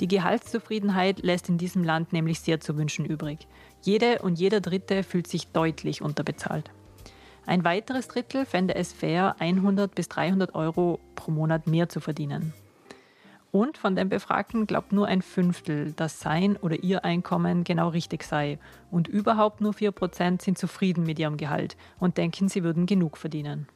Die 0.00 0.08
Gehaltszufriedenheit 0.08 1.20
lässt 1.22 1.48
in 1.48 1.58
diesem 1.58 1.82
Land 1.82 2.12
nämlich 2.12 2.40
sehr 2.40 2.60
zu 2.60 2.76
wünschen 2.76 3.04
übrig. 3.04 3.48
Jede 3.82 4.20
und 4.20 4.38
jeder 4.38 4.60
Dritte 4.60 5.02
fühlt 5.02 5.26
sich 5.26 5.48
deutlich 5.48 6.02
unterbezahlt. 6.02 6.70
Ein 7.46 7.64
weiteres 7.64 8.06
Drittel 8.08 8.44
fände 8.44 8.74
es 8.74 8.92
fair, 8.92 9.36
100 9.40 9.94
bis 9.94 10.08
300 10.08 10.54
Euro 10.54 11.00
pro 11.14 11.30
Monat 11.30 11.66
mehr 11.66 11.88
zu 11.88 12.00
verdienen. 12.00 12.52
Und 13.50 13.78
von 13.78 13.96
den 13.96 14.10
Befragten 14.10 14.66
glaubt 14.66 14.92
nur 14.92 15.06
ein 15.06 15.22
Fünftel, 15.22 15.92
dass 15.92 16.20
sein 16.20 16.56
oder 16.58 16.82
ihr 16.84 17.04
Einkommen 17.04 17.64
genau 17.64 17.88
richtig 17.88 18.22
sei. 18.22 18.58
Und 18.90 19.08
überhaupt 19.08 19.60
nur 19.62 19.72
4% 19.72 20.42
sind 20.42 20.58
zufrieden 20.58 21.04
mit 21.04 21.18
ihrem 21.18 21.38
Gehalt 21.38 21.76
und 21.98 22.18
denken, 22.18 22.48
sie 22.48 22.62
würden 22.62 22.84
genug 22.84 23.16
verdienen. 23.16 23.66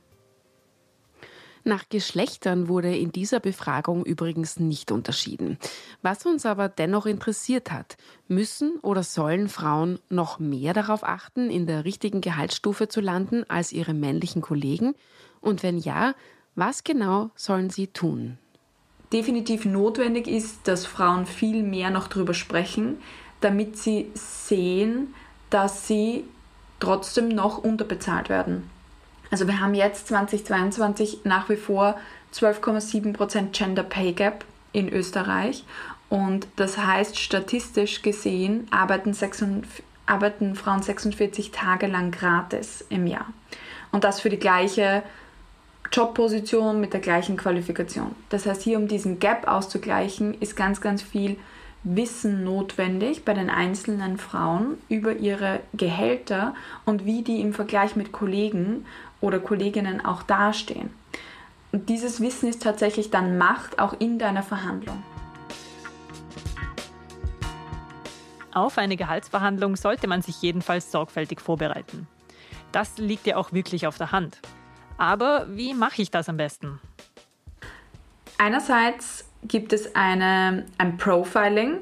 Nach 1.64 1.88
Geschlechtern 1.88 2.66
wurde 2.66 2.96
in 2.96 3.12
dieser 3.12 3.38
Befragung 3.38 4.04
übrigens 4.04 4.58
nicht 4.58 4.90
unterschieden. 4.90 5.58
Was 6.02 6.26
uns 6.26 6.44
aber 6.44 6.68
dennoch 6.68 7.06
interessiert 7.06 7.70
hat, 7.70 7.96
müssen 8.26 8.78
oder 8.82 9.04
sollen 9.04 9.48
Frauen 9.48 10.00
noch 10.08 10.40
mehr 10.40 10.72
darauf 10.72 11.04
achten, 11.04 11.50
in 11.50 11.66
der 11.66 11.84
richtigen 11.84 12.20
Gehaltsstufe 12.20 12.88
zu 12.88 13.00
landen 13.00 13.44
als 13.48 13.72
ihre 13.72 13.94
männlichen 13.94 14.42
Kollegen? 14.42 14.94
Und 15.40 15.62
wenn 15.62 15.78
ja, 15.78 16.14
was 16.56 16.82
genau 16.82 17.30
sollen 17.36 17.70
sie 17.70 17.86
tun? 17.86 18.38
Definitiv 19.12 19.64
notwendig 19.64 20.26
ist, 20.26 20.66
dass 20.66 20.86
Frauen 20.86 21.26
viel 21.26 21.62
mehr 21.62 21.90
noch 21.90 22.08
darüber 22.08 22.34
sprechen, 22.34 22.96
damit 23.40 23.76
sie 23.76 24.10
sehen, 24.14 25.14
dass 25.50 25.86
sie 25.86 26.24
trotzdem 26.80 27.28
noch 27.28 27.58
unterbezahlt 27.58 28.28
werden. 28.28 28.71
Also 29.32 29.46
wir 29.46 29.60
haben 29.60 29.74
jetzt 29.74 30.08
2022 30.08 31.20
nach 31.24 31.48
wie 31.48 31.56
vor 31.56 31.96
12,7% 32.34 33.52
Gender 33.52 33.82
Pay 33.82 34.12
Gap 34.12 34.44
in 34.72 34.92
Österreich 34.92 35.64
und 36.10 36.46
das 36.56 36.76
heißt 36.76 37.18
statistisch 37.18 38.02
gesehen 38.02 38.68
arbeiten, 38.70 39.14
46, 39.14 39.82
arbeiten 40.04 40.54
Frauen 40.54 40.82
46 40.82 41.50
Tage 41.50 41.86
lang 41.86 42.10
gratis 42.10 42.84
im 42.90 43.06
Jahr. 43.06 43.24
Und 43.90 44.04
das 44.04 44.20
für 44.20 44.28
die 44.28 44.38
gleiche 44.38 45.02
Jobposition 45.90 46.78
mit 46.78 46.92
der 46.92 47.00
gleichen 47.00 47.38
Qualifikation. 47.38 48.14
Das 48.28 48.44
heißt, 48.44 48.60
hier 48.60 48.76
um 48.76 48.86
diesen 48.86 49.18
Gap 49.18 49.48
auszugleichen, 49.48 50.34
ist 50.40 50.56
ganz, 50.56 50.82
ganz 50.82 51.00
viel 51.00 51.38
Wissen 51.84 52.44
notwendig 52.44 53.24
bei 53.24 53.34
den 53.34 53.50
einzelnen 53.50 54.16
Frauen 54.16 54.78
über 54.88 55.16
ihre 55.16 55.60
Gehälter 55.72 56.54
und 56.84 57.04
wie 57.04 57.22
die 57.22 57.40
im 57.40 57.52
Vergleich 57.52 57.96
mit 57.96 58.12
Kollegen 58.12 58.86
oder 59.20 59.40
Kolleginnen 59.40 60.04
auch 60.04 60.22
dastehen. 60.22 60.90
Und 61.72 61.88
dieses 61.88 62.20
Wissen 62.20 62.48
ist 62.48 62.62
tatsächlich 62.62 63.10
dann 63.10 63.38
Macht 63.38 63.78
auch 63.78 63.94
in 63.98 64.18
deiner 64.18 64.42
Verhandlung. 64.42 65.02
Auf 68.52 68.76
eine 68.76 68.96
Gehaltsverhandlung 68.96 69.76
sollte 69.76 70.06
man 70.06 70.20
sich 70.20 70.42
jedenfalls 70.42 70.92
sorgfältig 70.92 71.40
vorbereiten. 71.40 72.06
Das 72.70 72.98
liegt 72.98 73.26
ja 73.26 73.36
auch 73.36 73.52
wirklich 73.52 73.86
auf 73.86 73.96
der 73.96 74.12
Hand. 74.12 74.40
Aber 74.98 75.46
wie 75.48 75.72
mache 75.72 76.02
ich 76.02 76.10
das 76.10 76.28
am 76.28 76.36
besten? 76.36 76.78
Einerseits 78.36 79.24
gibt 79.42 79.72
es 79.72 79.94
eine, 79.94 80.64
ein 80.78 80.96
Profiling, 80.96 81.78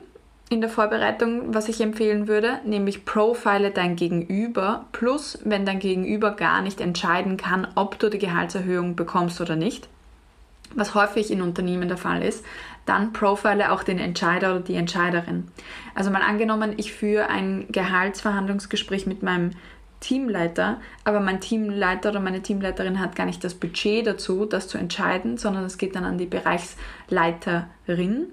in 0.51 0.61
der 0.61 0.69
Vorbereitung, 0.69 1.55
was 1.55 1.69
ich 1.69 1.81
empfehlen 1.81 2.27
würde, 2.27 2.59
nämlich 2.65 3.05
profile 3.05 3.71
dein 3.71 3.95
Gegenüber, 3.95 4.85
plus 4.91 5.39
wenn 5.45 5.65
dein 5.65 5.79
Gegenüber 5.79 6.33
gar 6.33 6.61
nicht 6.61 6.81
entscheiden 6.81 7.37
kann, 7.37 7.69
ob 7.77 8.01
du 8.01 8.11
die 8.11 8.19
Gehaltserhöhung 8.19 8.97
bekommst 8.97 9.41
oder 9.41 9.55
nicht, 9.55 9.89
was 10.75 10.97
häufig 10.97 11.31
in 11.31 11.41
Unternehmen 11.41 11.87
der 11.87 11.99
Fall 11.99 12.25
ist, 12.25 12.45
dann 12.85 13.13
profile 13.13 13.71
auch 13.71 13.85
den 13.85 14.01
Entscheider 14.01 14.51
oder 14.51 14.61
die 14.61 14.75
Entscheiderin. 14.75 15.47
Also 15.95 16.11
mal 16.11 16.23
angenommen, 16.23 16.75
ich 16.79 16.93
führe 16.93 17.29
ein 17.29 17.67
Gehaltsverhandlungsgespräch 17.71 19.07
mit 19.07 19.23
meinem 19.23 19.53
Teamleiter, 20.01 20.81
aber 21.05 21.21
mein 21.21 21.41
Teamleiter 21.41 22.11
oder 22.11 22.21
meine 22.21 22.43
Teamleiterin 22.43 22.99
hat 22.99 23.17
gar 23.17 23.27
nicht 23.27 23.45
das 23.45 23.55
Budget 23.55 24.07
dazu, 24.07 24.47
das 24.47 24.69
zu 24.69 24.79
entscheiden, 24.79 25.37
sondern 25.37 25.65
es 25.65 25.79
geht 25.79 25.95
dann 25.95 26.05
an 26.05 26.19
die 26.19 26.27
Bereichsleiterin 26.27 28.29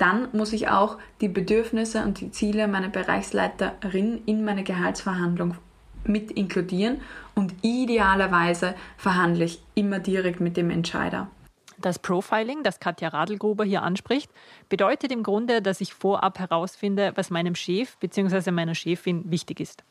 dann 0.00 0.28
muss 0.32 0.54
ich 0.54 0.68
auch 0.68 0.96
die 1.20 1.28
Bedürfnisse 1.28 2.02
und 2.02 2.20
die 2.20 2.30
Ziele 2.30 2.68
meiner 2.68 2.88
Bereichsleiterin 2.88 4.22
in 4.24 4.44
meine 4.44 4.64
Gehaltsverhandlung 4.64 5.56
mit 6.04 6.30
inkludieren 6.30 7.02
und 7.34 7.54
idealerweise 7.60 8.74
verhandle 8.96 9.44
ich 9.44 9.62
immer 9.74 9.98
direkt 9.98 10.40
mit 10.40 10.56
dem 10.56 10.70
Entscheider. 10.70 11.28
Das 11.76 11.98
Profiling, 11.98 12.62
das 12.62 12.80
Katja 12.80 13.08
Radlgruber 13.08 13.64
hier 13.64 13.82
anspricht, 13.82 14.30
bedeutet 14.70 15.12
im 15.12 15.22
Grunde, 15.22 15.60
dass 15.60 15.82
ich 15.82 15.92
vorab 15.92 16.38
herausfinde, 16.38 17.12
was 17.14 17.30
meinem 17.30 17.54
Chef 17.54 17.96
bzw. 17.98 18.50
meiner 18.50 18.74
Chefin 18.74 19.30
wichtig 19.30 19.60
ist. 19.60 19.84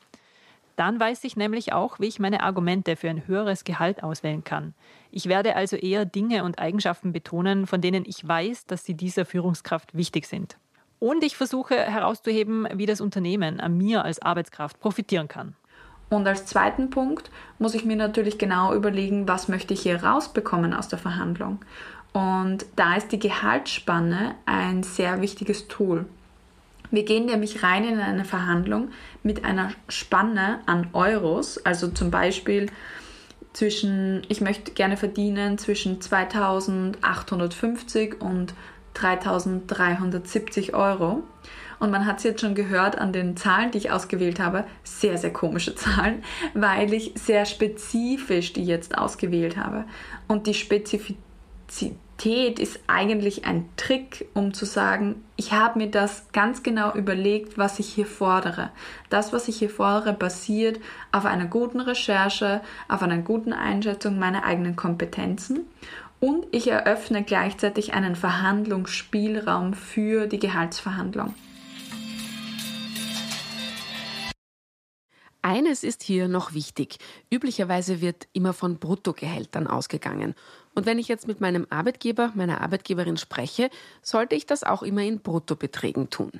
Dann 0.80 0.98
weiß 0.98 1.24
ich 1.24 1.36
nämlich 1.36 1.74
auch, 1.74 2.00
wie 2.00 2.06
ich 2.06 2.20
meine 2.20 2.42
Argumente 2.42 2.96
für 2.96 3.10
ein 3.10 3.26
höheres 3.26 3.64
Gehalt 3.64 4.02
auswählen 4.02 4.44
kann. 4.44 4.72
Ich 5.10 5.28
werde 5.28 5.54
also 5.54 5.76
eher 5.76 6.06
Dinge 6.06 6.42
und 6.42 6.58
Eigenschaften 6.58 7.12
betonen, 7.12 7.66
von 7.66 7.82
denen 7.82 8.06
ich 8.06 8.26
weiß, 8.26 8.64
dass 8.64 8.86
sie 8.86 8.94
dieser 8.94 9.26
Führungskraft 9.26 9.94
wichtig 9.94 10.24
sind. 10.24 10.56
Und 10.98 11.22
ich 11.22 11.36
versuche 11.36 11.76
herauszuheben, 11.76 12.66
wie 12.72 12.86
das 12.86 13.02
Unternehmen 13.02 13.60
an 13.60 13.76
mir 13.76 14.06
als 14.06 14.22
Arbeitskraft 14.22 14.80
profitieren 14.80 15.28
kann. 15.28 15.54
Und 16.08 16.26
als 16.26 16.46
zweiten 16.46 16.88
Punkt 16.88 17.30
muss 17.58 17.74
ich 17.74 17.84
mir 17.84 17.96
natürlich 17.96 18.38
genau 18.38 18.72
überlegen, 18.72 19.28
was 19.28 19.48
möchte 19.48 19.74
ich 19.74 19.82
hier 19.82 20.02
rausbekommen 20.02 20.72
aus 20.72 20.88
der 20.88 20.98
Verhandlung. 20.98 21.58
Und 22.14 22.64
da 22.76 22.96
ist 22.96 23.12
die 23.12 23.18
Gehaltsspanne 23.18 24.34
ein 24.46 24.82
sehr 24.82 25.20
wichtiges 25.20 25.68
Tool. 25.68 26.06
Wir 26.90 27.04
gehen 27.04 27.26
nämlich 27.26 27.62
rein 27.62 27.84
in 27.84 28.00
eine 28.00 28.24
Verhandlung 28.24 28.88
mit 29.22 29.44
einer 29.44 29.70
Spanne 29.88 30.58
an 30.66 30.88
Euros, 30.92 31.64
also 31.64 31.86
zum 31.88 32.10
Beispiel 32.10 32.66
zwischen, 33.52 34.22
ich 34.28 34.40
möchte 34.40 34.72
gerne 34.72 34.96
verdienen 34.96 35.58
zwischen 35.58 36.00
2850 36.00 38.20
und 38.20 38.54
3370 38.94 40.74
Euro. 40.74 41.22
Und 41.78 41.90
man 41.90 42.06
hat 42.06 42.18
es 42.18 42.24
jetzt 42.24 42.40
schon 42.42 42.54
gehört 42.54 42.98
an 42.98 43.12
den 43.12 43.36
Zahlen, 43.36 43.70
die 43.70 43.78
ich 43.78 43.90
ausgewählt 43.90 44.38
habe, 44.38 44.64
sehr, 44.84 45.16
sehr 45.16 45.32
komische 45.32 45.74
Zahlen, 45.76 46.22
weil 46.54 46.92
ich 46.92 47.12
sehr 47.14 47.46
spezifisch 47.46 48.52
die 48.52 48.64
jetzt 48.64 48.98
ausgewählt 48.98 49.56
habe. 49.56 49.84
Und 50.28 50.46
die 50.46 50.54
Spezifizität 50.54 51.29
Flexibilität 51.70 52.58
ist 52.58 52.80
eigentlich 52.86 53.46
ein 53.46 53.68
Trick, 53.76 54.28
um 54.34 54.52
zu 54.52 54.66
sagen, 54.66 55.24
ich 55.36 55.52
habe 55.52 55.78
mir 55.78 55.90
das 55.90 56.24
ganz 56.32 56.62
genau 56.62 56.92
überlegt, 56.94 57.56
was 57.56 57.78
ich 57.78 57.88
hier 57.88 58.06
fordere. 58.06 58.70
Das, 59.08 59.32
was 59.32 59.48
ich 59.48 59.58
hier 59.58 59.70
fordere, 59.70 60.12
basiert 60.12 60.80
auf 61.12 61.24
einer 61.24 61.46
guten 61.46 61.80
Recherche, 61.80 62.60
auf 62.88 63.02
einer 63.02 63.18
guten 63.18 63.52
Einschätzung 63.52 64.18
meiner 64.18 64.44
eigenen 64.44 64.76
Kompetenzen 64.76 65.60
und 66.18 66.46
ich 66.50 66.68
eröffne 66.68 67.22
gleichzeitig 67.22 67.94
einen 67.94 68.16
Verhandlungsspielraum 68.16 69.72
für 69.72 70.26
die 70.26 70.38
Gehaltsverhandlung. 70.38 71.34
Eines 75.42 75.84
ist 75.84 76.02
hier 76.02 76.28
noch 76.28 76.52
wichtig. 76.52 76.98
Üblicherweise 77.32 78.02
wird 78.02 78.28
immer 78.34 78.52
von 78.52 78.78
Bruttogehältern 78.78 79.66
ausgegangen. 79.66 80.34
Und 80.74 80.86
wenn 80.86 80.98
ich 80.98 81.08
jetzt 81.08 81.26
mit 81.26 81.40
meinem 81.40 81.66
Arbeitgeber, 81.70 82.32
meiner 82.34 82.60
Arbeitgeberin 82.60 83.16
spreche, 83.16 83.70
sollte 84.02 84.34
ich 84.34 84.46
das 84.46 84.62
auch 84.62 84.82
immer 84.82 85.02
in 85.02 85.20
Bruttobeträgen 85.20 86.10
tun. 86.10 86.30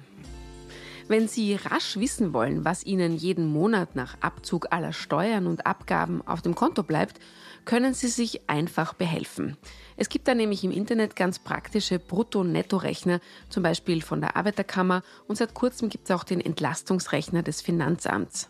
Wenn 1.08 1.26
Sie 1.26 1.56
rasch 1.56 1.96
wissen 1.96 2.32
wollen, 2.32 2.64
was 2.64 2.86
Ihnen 2.86 3.16
jeden 3.16 3.46
Monat 3.46 3.96
nach 3.96 4.16
Abzug 4.20 4.68
aller 4.70 4.92
Steuern 4.92 5.48
und 5.48 5.66
Abgaben 5.66 6.24
auf 6.24 6.40
dem 6.40 6.54
Konto 6.54 6.84
bleibt, 6.84 7.18
können 7.64 7.94
Sie 7.94 8.06
sich 8.06 8.48
einfach 8.48 8.94
behelfen. 8.94 9.56
Es 9.96 10.08
gibt 10.08 10.28
da 10.28 10.36
nämlich 10.36 10.62
im 10.62 10.70
Internet 10.70 11.16
ganz 11.16 11.40
praktische 11.40 11.98
Brutto-Netto-Rechner, 11.98 13.20
zum 13.48 13.64
Beispiel 13.64 14.02
von 14.02 14.20
der 14.20 14.36
Arbeiterkammer 14.36 15.02
und 15.26 15.34
seit 15.34 15.52
kurzem 15.52 15.88
gibt 15.88 16.08
es 16.08 16.14
auch 16.14 16.22
den 16.22 16.40
Entlastungsrechner 16.40 17.42
des 17.42 17.60
Finanzamts. 17.60 18.48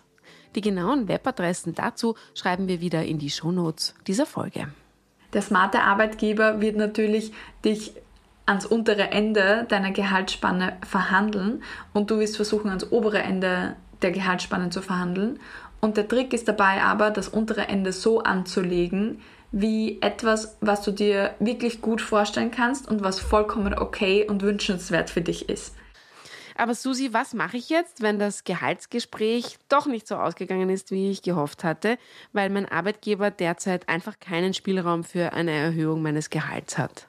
Die 0.55 0.61
genauen 0.61 1.09
Webadressen 1.09 1.75
dazu 1.75 2.15
schreiben 2.35 2.69
wir 2.69 2.83
wieder 2.83 3.05
in 3.07 3.19
die 3.19 3.31
Shownotes 3.31 3.95
dieser 4.07 4.27
Folge. 4.27 4.69
Der 5.33 5.43
smarte 5.43 5.83
Arbeitgeber 5.83 6.61
wird 6.61 6.77
natürlich 6.77 7.33
dich 7.65 7.95
ans 8.47 8.67
untere 8.67 9.11
Ende 9.11 9.67
deiner 9.69 9.93
Gehaltsspanne 9.93 10.77
verhandeln 10.85 11.63
und 11.93 12.11
du 12.11 12.19
wirst 12.19 12.37
versuchen, 12.37 12.69
ans 12.69 12.91
obere 12.91 13.21
Ende 13.21 13.77
der 14.03 14.11
Gehaltsspanne 14.11 14.71
zu 14.71 14.83
verhandeln. 14.83 15.39
Und 15.81 15.97
der 15.97 16.09
Trick 16.09 16.33
ist 16.33 16.49
dabei 16.49 16.83
aber, 16.83 17.11
das 17.11 17.29
untere 17.29 17.69
Ende 17.69 17.93
so 17.93 18.23
anzulegen, 18.23 19.21
wie 19.53 20.01
etwas, 20.01 20.57
was 20.61 20.83
du 20.83 20.91
dir 20.91 21.35
wirklich 21.39 21.81
gut 21.81 22.01
vorstellen 22.01 22.51
kannst 22.51 22.89
und 22.89 23.03
was 23.03 23.19
vollkommen 23.19 23.75
okay 23.75 24.27
und 24.29 24.43
wünschenswert 24.43 25.11
für 25.11 25.23
dich 25.23 25.49
ist. 25.49 25.75
Aber 26.61 26.75
Susi, 26.75 27.15
was 27.15 27.33
mache 27.33 27.57
ich 27.57 27.71
jetzt, 27.71 28.03
wenn 28.03 28.19
das 28.19 28.45
Gehaltsgespräch 28.45 29.57
doch 29.71 29.87
nicht 29.87 30.07
so 30.07 30.17
ausgegangen 30.17 30.69
ist, 30.69 30.91
wie 30.91 31.11
ich 31.11 31.23
gehofft 31.23 31.65
hatte, 31.65 31.97
weil 32.35 32.51
mein 32.51 32.69
Arbeitgeber 32.69 33.31
derzeit 33.31 33.89
einfach 33.89 34.21
keinen 34.21 34.53
Spielraum 34.53 35.03
für 35.03 35.33
eine 35.33 35.53
Erhöhung 35.53 36.03
meines 36.03 36.29
Gehalts 36.29 36.77
hat? 36.77 37.09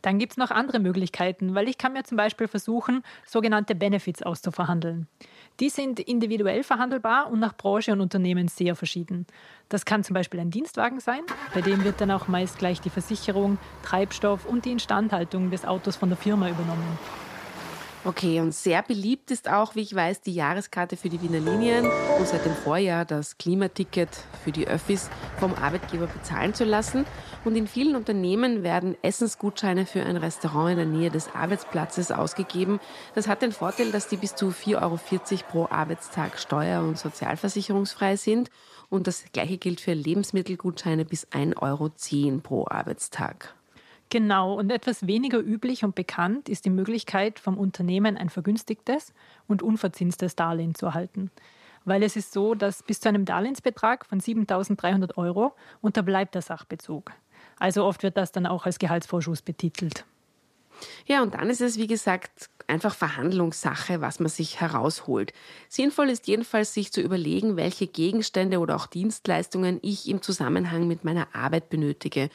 Dann 0.00 0.18
gibt 0.18 0.32
es 0.32 0.38
noch 0.38 0.50
andere 0.50 0.78
Möglichkeiten, 0.78 1.54
weil 1.54 1.68
ich 1.68 1.76
kann 1.76 1.92
mir 1.92 2.04
zum 2.04 2.16
Beispiel 2.16 2.48
versuchen, 2.48 3.02
sogenannte 3.26 3.74
Benefits 3.74 4.22
auszuverhandeln. 4.22 5.08
Die 5.60 5.68
sind 5.68 6.00
individuell 6.00 6.62
verhandelbar 6.62 7.30
und 7.30 7.38
nach 7.38 7.54
Branche 7.54 7.92
und 7.92 8.00
Unternehmen 8.00 8.48
sehr 8.48 8.74
verschieden. 8.76 9.26
Das 9.68 9.84
kann 9.84 10.04
zum 10.04 10.14
Beispiel 10.14 10.40
ein 10.40 10.50
Dienstwagen 10.50 11.00
sein, 11.00 11.20
bei 11.52 11.60
dem 11.60 11.84
wird 11.84 12.00
dann 12.00 12.10
auch 12.10 12.28
meist 12.28 12.58
gleich 12.58 12.80
die 12.80 12.88
Versicherung, 12.88 13.58
Treibstoff 13.82 14.46
und 14.46 14.64
die 14.64 14.72
Instandhaltung 14.72 15.50
des 15.50 15.66
Autos 15.66 15.96
von 15.96 16.08
der 16.08 16.16
Firma 16.16 16.48
übernommen. 16.48 17.29
Okay, 18.02 18.40
und 18.40 18.54
sehr 18.54 18.82
beliebt 18.82 19.30
ist 19.30 19.50
auch, 19.50 19.74
wie 19.74 19.82
ich 19.82 19.94
weiß, 19.94 20.22
die 20.22 20.32
Jahreskarte 20.32 20.96
für 20.96 21.10
die 21.10 21.20
Wiener 21.20 21.38
Linien 21.38 21.86
und 22.18 22.26
seit 22.26 22.46
dem 22.46 22.54
Vorjahr 22.54 23.04
das 23.04 23.36
Klimaticket 23.36 24.08
für 24.42 24.52
die 24.52 24.66
Öffis 24.66 25.10
vom 25.38 25.52
Arbeitgeber 25.52 26.06
bezahlen 26.06 26.54
zu 26.54 26.64
lassen. 26.64 27.04
Und 27.44 27.56
in 27.56 27.66
vielen 27.66 27.96
Unternehmen 27.96 28.62
werden 28.62 28.96
Essensgutscheine 29.02 29.84
für 29.84 30.02
ein 30.02 30.16
Restaurant 30.16 30.70
in 30.70 30.76
der 30.78 30.86
Nähe 30.86 31.10
des 31.10 31.34
Arbeitsplatzes 31.34 32.10
ausgegeben. 32.10 32.80
Das 33.14 33.28
hat 33.28 33.42
den 33.42 33.52
Vorteil, 33.52 33.92
dass 33.92 34.08
die 34.08 34.16
bis 34.16 34.34
zu 34.34 34.48
4,40 34.48 34.80
Euro 34.80 34.98
pro 35.50 35.68
Arbeitstag 35.70 36.38
steuer- 36.38 36.80
und 36.80 36.98
sozialversicherungsfrei 36.98 38.16
sind. 38.16 38.48
Und 38.88 39.08
das 39.08 39.24
gleiche 39.34 39.58
gilt 39.58 39.78
für 39.82 39.92
Lebensmittelgutscheine 39.92 41.04
bis 41.04 41.26
1,10 41.28 41.60
Euro 41.60 41.90
pro 42.40 42.66
Arbeitstag. 42.66 43.54
Genau, 44.10 44.54
und 44.54 44.70
etwas 44.70 45.06
weniger 45.06 45.38
üblich 45.38 45.84
und 45.84 45.94
bekannt 45.94 46.48
ist 46.48 46.64
die 46.64 46.70
Möglichkeit, 46.70 47.38
vom 47.38 47.56
Unternehmen 47.56 48.16
ein 48.16 48.28
vergünstigtes 48.28 49.14
und 49.46 49.62
unverzinstes 49.62 50.34
Darlehen 50.34 50.74
zu 50.74 50.86
erhalten. 50.86 51.30
Weil 51.84 52.02
es 52.02 52.16
ist 52.16 52.32
so, 52.32 52.56
dass 52.56 52.82
bis 52.82 52.98
zu 52.98 53.08
einem 53.08 53.24
Darlehensbetrag 53.24 54.04
von 54.04 54.20
7.300 54.20 55.16
Euro 55.16 55.54
unterbleibt 55.80 56.34
der 56.34 56.42
Sachbezug. 56.42 57.12
Also 57.60 57.84
oft 57.84 58.02
wird 58.02 58.16
das 58.16 58.32
dann 58.32 58.46
auch 58.46 58.66
als 58.66 58.80
Gehaltsvorschuss 58.80 59.42
betitelt. 59.42 60.04
Ja, 61.06 61.22
und 61.22 61.34
dann 61.34 61.48
ist 61.48 61.60
es, 61.60 61.76
wie 61.76 61.86
gesagt, 61.86 62.50
einfach 62.66 62.94
Verhandlungssache, 62.94 64.00
was 64.00 64.18
man 64.18 64.28
sich 64.28 64.60
herausholt. 64.60 65.32
Sinnvoll 65.68 66.08
ist 66.08 66.26
jedenfalls, 66.26 66.74
sich 66.74 66.92
zu 66.92 67.00
überlegen, 67.00 67.56
welche 67.56 67.86
Gegenstände 67.86 68.58
oder 68.58 68.76
auch 68.76 68.86
Dienstleistungen 68.86 69.78
ich 69.82 70.08
im 70.08 70.22
Zusammenhang 70.22 70.88
mit 70.88 71.04
meiner 71.04 71.28
Arbeit 71.34 71.68
benötige 71.70 72.30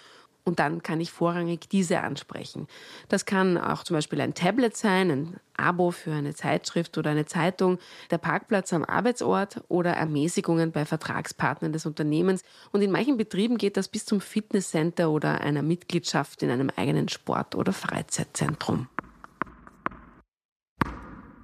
und 0.45 0.59
dann 0.59 0.83
kann 0.83 1.01
ich 1.01 1.11
vorrangig 1.11 1.67
diese 1.69 1.99
ansprechen. 1.99 2.67
Das 3.09 3.25
kann 3.25 3.57
auch 3.57 3.83
zum 3.83 3.95
Beispiel 3.95 4.21
ein 4.21 4.35
Tablet 4.35 4.77
sein, 4.77 5.11
ein 5.11 5.39
Abo 5.57 5.91
für 5.91 6.13
eine 6.13 6.35
Zeitschrift 6.35 6.97
oder 6.97 7.09
eine 7.09 7.25
Zeitung, 7.25 7.79
der 8.11 8.19
Parkplatz 8.19 8.71
am 8.71 8.85
Arbeitsort 8.85 9.63
oder 9.67 9.91
Ermäßigungen 9.93 10.71
bei 10.71 10.85
Vertragspartnern 10.85 11.73
des 11.73 11.85
Unternehmens. 11.85 12.43
Und 12.71 12.81
in 12.81 12.91
manchen 12.91 13.17
Betrieben 13.17 13.57
geht 13.57 13.75
das 13.75 13.87
bis 13.87 14.05
zum 14.05 14.21
Fitnesscenter 14.21 15.09
oder 15.09 15.41
einer 15.41 15.63
Mitgliedschaft 15.63 16.43
in 16.43 16.51
einem 16.51 16.69
eigenen 16.75 17.09
Sport- 17.09 17.55
oder 17.55 17.73
Freizeitzentrum. 17.73 18.87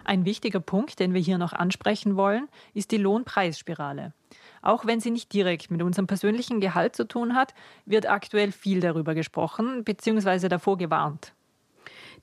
Ein 0.03 0.25
wichtiger 0.25 0.59
Punkt, 0.59 0.99
den 0.99 1.13
wir 1.13 1.21
hier 1.21 1.37
noch 1.37 1.53
ansprechen 1.53 2.15
wollen, 2.17 2.49
ist 2.73 2.91
die 2.91 2.97
Lohnpreisspirale. 2.97 4.13
Auch 4.61 4.85
wenn 4.85 4.99
sie 4.99 5.11
nicht 5.11 5.33
direkt 5.33 5.71
mit 5.71 5.81
unserem 5.81 6.07
persönlichen 6.07 6.61
Gehalt 6.61 6.95
zu 6.95 7.07
tun 7.07 7.35
hat, 7.35 7.53
wird 7.85 8.07
aktuell 8.07 8.51
viel 8.51 8.79
darüber 8.79 9.15
gesprochen 9.15 9.83
bzw. 9.83 10.47
davor 10.49 10.77
gewarnt. 10.77 11.33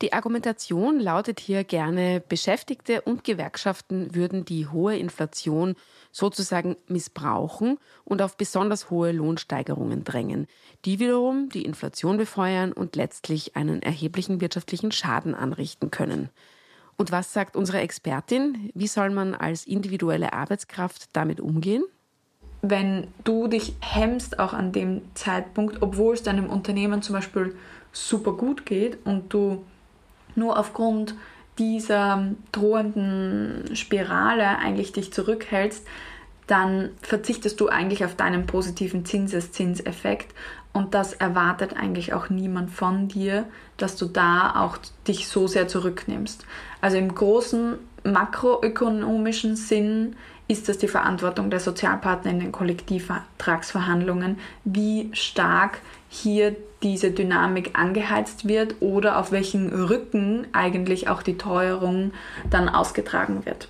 Die 0.01 0.13
Argumentation 0.13 1.01
lautet 1.01 1.41
hier 1.41 1.65
gerne, 1.65 2.21
Beschäftigte 2.21 3.03
und 3.03 3.25
Gewerkschaften 3.25 4.15
würden 4.15 4.45
die 4.45 4.69
hohe 4.69 4.97
Inflation 4.97 5.75
sozusagen 6.13 6.77
missbrauchen 6.87 7.79
und 8.05 8.23
auf 8.23 8.37
besonders 8.37 8.91
hohe 8.91 9.11
Lohnsteigerungen 9.11 10.05
drängen, 10.05 10.47
die 10.85 11.01
wiederum 11.01 11.49
die 11.49 11.65
Inflation 11.65 12.17
befeuern 12.17 12.73
und 12.73 12.95
letztlich 12.95 13.57
einen 13.57 13.83
erheblichen 13.83 14.41
wirtschaftlichen 14.41 14.93
Schaden 14.93 15.35
anrichten 15.35 15.91
können. 15.91 16.31
Und 16.97 17.11
was 17.11 17.33
sagt 17.33 17.57
unsere 17.57 17.81
Expertin? 17.81 18.71
Wie 18.75 18.89
soll 18.89 19.11
man 19.11 19.35
als 19.35 19.67
individuelle 19.67 20.33
Arbeitskraft 20.33 21.09
damit 21.13 21.41
umgehen? 21.41 21.83
Wenn 22.63 23.07
du 23.25 23.47
dich 23.47 23.75
hemmst 23.81 24.39
auch 24.39 24.53
an 24.53 24.73
dem 24.73 25.03
Zeitpunkt, 25.15 25.83
obwohl 25.83 26.15
es 26.15 26.23
deinem 26.23 26.51
Unternehmen 26.51 27.03
zum 27.03 27.15
Beispiel 27.15 27.55
super 27.93 28.33
gut 28.33 28.67
geht 28.67 28.99
und 29.05 29.33
du 29.33 29.65
nur 30.35 30.59
aufgrund 30.59 31.15
dieser 31.59 32.29
drohenden 32.53 33.75
Spirale 33.75 34.59
eigentlich 34.59 34.93
dich 34.93 35.13
zurückhältst, 35.13 35.87
dann 36.47 36.91
verzichtest 37.03 37.61
du 37.61 37.69
eigentlich 37.69 38.05
auf 38.05 38.15
deinen 38.15 38.47
positiven 38.47 39.05
Zinseszinseffekt 39.05 40.35
und 40.73 40.95
das 40.95 41.13
erwartet 41.13 41.77
eigentlich 41.77 42.15
auch 42.15 42.31
niemand 42.31 42.71
von 42.71 43.09
dir, 43.09 43.45
dass 43.77 43.97
du 43.97 44.07
da 44.07 44.55
auch 44.57 44.79
dich 45.07 45.29
so 45.29 45.47
sehr 45.47 45.69
zurücknimmst. 45.69 46.47
Also 46.81 46.97
im 46.97 47.15
großen 47.15 47.79
makroökonomischen 48.05 49.57
Sinn 49.57 50.17
ist 50.49 50.69
es 50.71 50.79
die 50.79 50.89
Verantwortung 50.89 51.51
der 51.51 51.61
Sozialpartner 51.61 52.31
in 52.31 52.41
den 52.41 52.53
Kollektivvertragsverhandlungen, 52.53 54.39
wie 54.65 55.11
stark 55.13 55.81
hier 56.09 56.57
diese 56.83 57.11
Dynamik 57.11 57.79
angeheizt 57.79 58.49
wird 58.49 58.77
oder 58.81 59.19
auf 59.19 59.31
welchen 59.31 59.69
Rücken 59.69 60.47
eigentlich 60.53 61.09
auch 61.09 61.23
die 61.23 61.37
Teuerung 61.37 62.13
dann 62.51 62.69
ausgetragen 62.69 63.45
wird. 63.45 63.69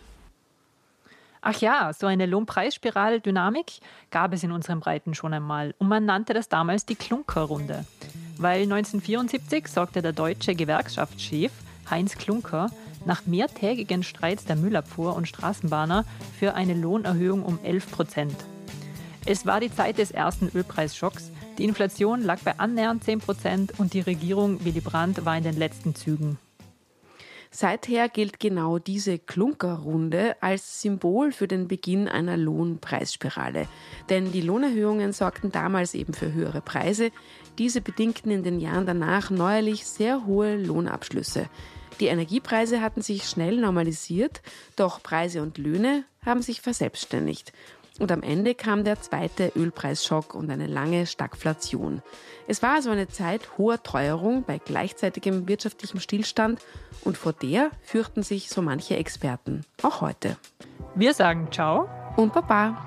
Ach 1.40 1.60
ja, 1.60 1.92
so 1.92 2.06
eine 2.06 2.26
Lohnpreisspirale-Dynamik 2.26 3.80
gab 4.10 4.32
es 4.32 4.42
in 4.42 4.52
unseren 4.52 4.80
Breiten 4.80 5.14
schon 5.14 5.34
einmal 5.34 5.74
und 5.78 5.88
man 5.88 6.04
nannte 6.04 6.34
das 6.34 6.48
damals 6.48 6.84
die 6.84 6.96
Klunker-Runde. 6.96 7.84
Weil 8.38 8.62
1974 8.62 9.66
sorgte 9.66 10.02
der 10.02 10.12
deutsche 10.12 10.54
Gewerkschaftschef 10.54 11.52
Heinz 11.90 12.16
Klunker 12.16 12.70
nach 13.04 13.26
mehrtägigen 13.26 14.02
Streits 14.02 14.44
der 14.44 14.56
Müllabfuhr 14.56 15.14
und 15.16 15.28
Straßenbahner 15.28 16.04
für 16.38 16.54
eine 16.54 16.74
Lohnerhöhung 16.74 17.42
um 17.42 17.58
11 17.62 17.90
Prozent. 17.90 18.36
Es 19.26 19.44
war 19.44 19.60
die 19.60 19.72
Zeit 19.72 19.98
des 19.98 20.10
ersten 20.10 20.50
Ölpreisschocks. 20.54 21.30
Die 21.58 21.64
Inflation 21.64 22.22
lag 22.22 22.40
bei 22.40 22.58
annähernd 22.58 23.04
10 23.04 23.18
Prozent 23.20 23.78
und 23.78 23.92
die 23.92 24.00
Regierung 24.00 24.64
Willy 24.64 24.80
Brandt 24.80 25.24
war 25.24 25.36
in 25.36 25.44
den 25.44 25.56
letzten 25.56 25.94
Zügen. 25.94 26.38
Seither 27.50 28.08
gilt 28.08 28.40
genau 28.40 28.78
diese 28.78 29.18
Klunkerrunde 29.18 30.36
als 30.40 30.82
Symbol 30.82 31.32
für 31.32 31.48
den 31.48 31.66
Beginn 31.66 32.06
einer 32.06 32.36
Lohnpreisspirale. 32.36 33.66
Denn 34.10 34.32
die 34.32 34.42
Lohnerhöhungen 34.42 35.12
sorgten 35.12 35.50
damals 35.50 35.94
eben 35.94 36.12
für 36.12 36.32
höhere 36.32 36.60
Preise. 36.60 37.10
Diese 37.56 37.80
bedingten 37.80 38.30
in 38.30 38.42
den 38.42 38.60
Jahren 38.60 38.86
danach 38.86 39.30
neuerlich 39.30 39.86
sehr 39.86 40.26
hohe 40.26 40.56
Lohnabschlüsse. 40.56 41.48
Die 42.00 42.06
Energiepreise 42.06 42.80
hatten 42.80 43.02
sich 43.02 43.24
schnell 43.28 43.56
normalisiert, 43.56 44.40
doch 44.76 45.02
Preise 45.02 45.42
und 45.42 45.58
Löhne 45.58 46.04
haben 46.24 46.42
sich 46.42 46.60
verselbstständigt. 46.60 47.52
Und 47.98 48.12
am 48.12 48.22
Ende 48.22 48.54
kam 48.54 48.84
der 48.84 49.00
zweite 49.00 49.52
Ölpreisschock 49.56 50.34
und 50.34 50.50
eine 50.50 50.68
lange 50.68 51.06
Stagflation. 51.06 52.02
Es 52.46 52.62
war 52.62 52.74
also 52.74 52.90
eine 52.90 53.08
Zeit 53.08 53.58
hoher 53.58 53.82
Teuerung 53.82 54.44
bei 54.44 54.58
gleichzeitigem 54.58 55.48
wirtschaftlichem 55.48 55.98
Stillstand 55.98 56.60
und 57.02 57.18
vor 57.18 57.32
der 57.32 57.70
fürchten 57.82 58.22
sich 58.22 58.50
so 58.50 58.62
manche 58.62 58.96
Experten, 58.96 59.64
auch 59.82 60.00
heute. 60.00 60.36
Wir 60.94 61.12
sagen 61.12 61.48
Ciao 61.50 61.88
und 62.16 62.32
Baba. 62.32 62.86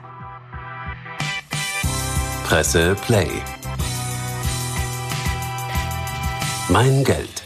Presse 2.46 2.96
Play. 3.06 3.30
Mein 6.70 7.04
Geld. 7.04 7.41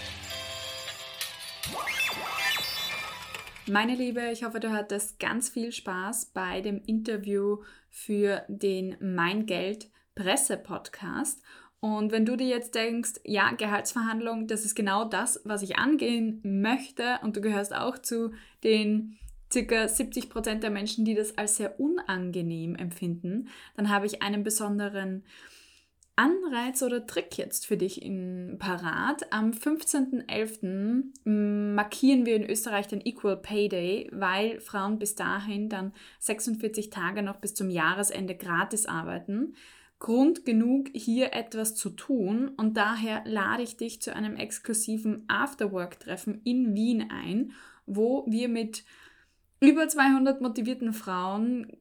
Meine 3.67 3.95
Liebe, 3.95 4.21
ich 4.31 4.43
hoffe, 4.43 4.59
du 4.59 4.71
hattest 4.71 5.19
ganz 5.19 5.49
viel 5.49 5.71
Spaß 5.71 6.27
bei 6.35 6.61
dem 6.61 6.83
Interview 6.85 7.63
für 7.89 8.43
den 8.47 8.95
Mein 8.99 9.47
Geld 9.47 9.89
Presse 10.13 10.55
Podcast. 10.57 11.41
Und 11.79 12.11
wenn 12.11 12.27
du 12.27 12.35
dir 12.35 12.45
jetzt 12.45 12.75
denkst, 12.75 13.13
ja, 13.23 13.51
Gehaltsverhandlung, 13.53 14.45
das 14.45 14.65
ist 14.65 14.75
genau 14.75 15.05
das, 15.05 15.41
was 15.45 15.63
ich 15.63 15.77
angehen 15.77 16.41
möchte 16.43 17.19
und 17.23 17.37
du 17.37 17.41
gehörst 17.41 17.75
auch 17.75 17.97
zu 17.97 18.33
den 18.63 19.17
circa 19.51 19.87
70 19.87 20.29
Prozent 20.29 20.61
der 20.61 20.69
Menschen, 20.69 21.03
die 21.03 21.15
das 21.15 21.35
als 21.35 21.57
sehr 21.57 21.79
unangenehm 21.79 22.75
empfinden, 22.75 23.47
dann 23.75 23.89
habe 23.89 24.05
ich 24.05 24.21
einen 24.21 24.43
besonderen 24.43 25.23
Anreiz 26.17 26.81
oder 26.81 27.05
Trick 27.05 27.37
jetzt 27.37 27.65
für 27.65 27.75
dich 27.75 28.01
in 28.01 28.55
Parat. 28.57 29.33
Am 29.33 29.51
15.11. 29.51 31.73
markieren 31.73 32.25
wir 32.25 32.37
in 32.37 32.49
Österreich 32.49 32.87
den 32.87 33.05
Equal 33.05 33.37
Pay 33.37 33.67
Day, 33.67 34.09
weil 34.13 34.61
Frauen 34.61 34.97
bis 34.97 35.15
dahin 35.15 35.67
dann 35.67 35.91
46 36.19 36.89
Tage 36.89 37.21
noch 37.21 37.37
bis 37.37 37.53
zum 37.53 37.69
Jahresende 37.69 38.35
gratis 38.35 38.85
arbeiten. 38.85 39.55
Grund 39.99 40.45
genug, 40.45 40.89
hier 40.93 41.33
etwas 41.33 41.75
zu 41.75 41.89
tun 41.89 42.49
und 42.49 42.77
daher 42.77 43.23
lade 43.25 43.63
ich 43.63 43.75
dich 43.75 44.01
zu 44.01 44.15
einem 44.15 44.35
exklusiven 44.35 45.25
Afterwork-Treffen 45.27 46.41
in 46.43 46.75
Wien 46.75 47.09
ein, 47.09 47.51
wo 47.85 48.25
wir 48.29 48.49
mit 48.49 48.83
über 49.59 49.87
200 49.87 50.41
motivierten 50.41 50.93
Frauen 50.93 51.77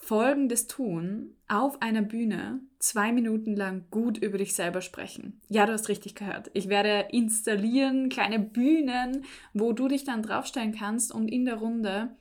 Folgendes 0.00 0.66
tun, 0.66 1.36
auf 1.46 1.82
einer 1.82 2.02
Bühne 2.02 2.60
zwei 2.78 3.12
Minuten 3.12 3.54
lang 3.54 3.84
gut 3.90 4.18
über 4.18 4.38
dich 4.38 4.54
selber 4.54 4.80
sprechen. 4.80 5.40
Ja, 5.48 5.66
du 5.66 5.72
hast 5.72 5.88
richtig 5.88 6.14
gehört. 6.14 6.50
Ich 6.54 6.68
werde 6.68 7.08
installieren 7.12 8.08
kleine 8.08 8.40
Bühnen, 8.40 9.24
wo 9.52 9.72
du 9.72 9.88
dich 9.88 10.04
dann 10.04 10.22
draufstellen 10.22 10.74
kannst 10.74 11.12
und 11.12 11.28
in 11.28 11.44
der 11.44 11.56
Runde 11.56 12.16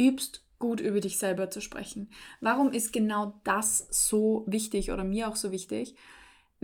übst 0.00 0.42
gut 0.58 0.80
über 0.80 1.00
dich 1.00 1.18
selber 1.18 1.50
zu 1.50 1.60
sprechen. 1.60 2.08
Warum 2.40 2.72
ist 2.72 2.92
genau 2.92 3.40
das 3.44 3.86
so 3.90 4.44
wichtig 4.48 4.90
oder 4.90 5.04
mir 5.04 5.28
auch 5.28 5.36
so 5.36 5.52
wichtig? 5.52 5.94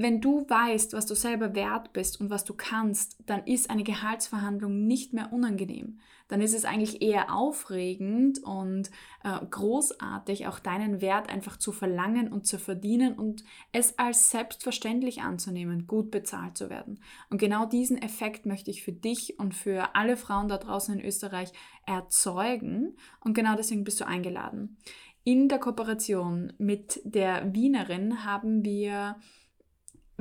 Wenn 0.03 0.21
du 0.21 0.45
weißt, 0.49 0.95
was 0.95 1.07
du 1.07 1.15
selber 1.15 1.55
wert 1.55 1.93
bist 1.93 2.21
und 2.21 2.29
was 2.29 2.43
du 2.43 2.55
kannst, 2.55 3.19
dann 3.27 3.47
ist 3.47 3.71
eine 3.71 3.85
Gehaltsverhandlung 3.85 4.85
nicht 4.85 5.12
mehr 5.12 5.33
unangenehm. 5.33 6.01
Dann 6.27 6.41
ist 6.41 6.55
es 6.55 6.65
eigentlich 6.65 7.03
eher 7.03 7.33
aufregend 7.33 8.43
und 8.43 8.91
äh, 9.23 9.38
großartig, 9.49 10.49
auch 10.49 10.59
deinen 10.59 11.01
Wert 11.01 11.31
einfach 11.31 11.57
zu 11.57 11.71
verlangen 11.71 12.33
und 12.33 12.49
zu 12.49 12.59
verdienen 12.59 13.15
und 13.15 13.45
es 13.71 13.97
als 13.97 14.31
selbstverständlich 14.31 15.23
anzunehmen, 15.23 15.87
gut 15.87 16.11
bezahlt 16.11 16.57
zu 16.57 16.69
werden. 16.69 16.99
Und 17.31 17.38
genau 17.38 17.65
diesen 17.65 17.97
Effekt 17.97 18.45
möchte 18.45 18.73
ich 18.73 18.83
für 18.83 18.93
dich 18.93 19.38
und 19.38 19.55
für 19.55 19.95
alle 19.95 20.17
Frauen 20.17 20.49
da 20.49 20.59
draußen 20.59 20.99
in 20.99 21.07
Österreich 21.07 21.53
erzeugen. 21.87 22.97
Und 23.21 23.35
genau 23.35 23.55
deswegen 23.55 23.85
bist 23.85 24.01
du 24.01 24.07
eingeladen. 24.09 24.79
In 25.23 25.49
der 25.49 25.61
Kooperation 25.61 26.53
mit 26.59 27.01
der 27.05 27.55
Wienerin 27.55 28.25
haben 28.25 28.65
wir 28.65 29.15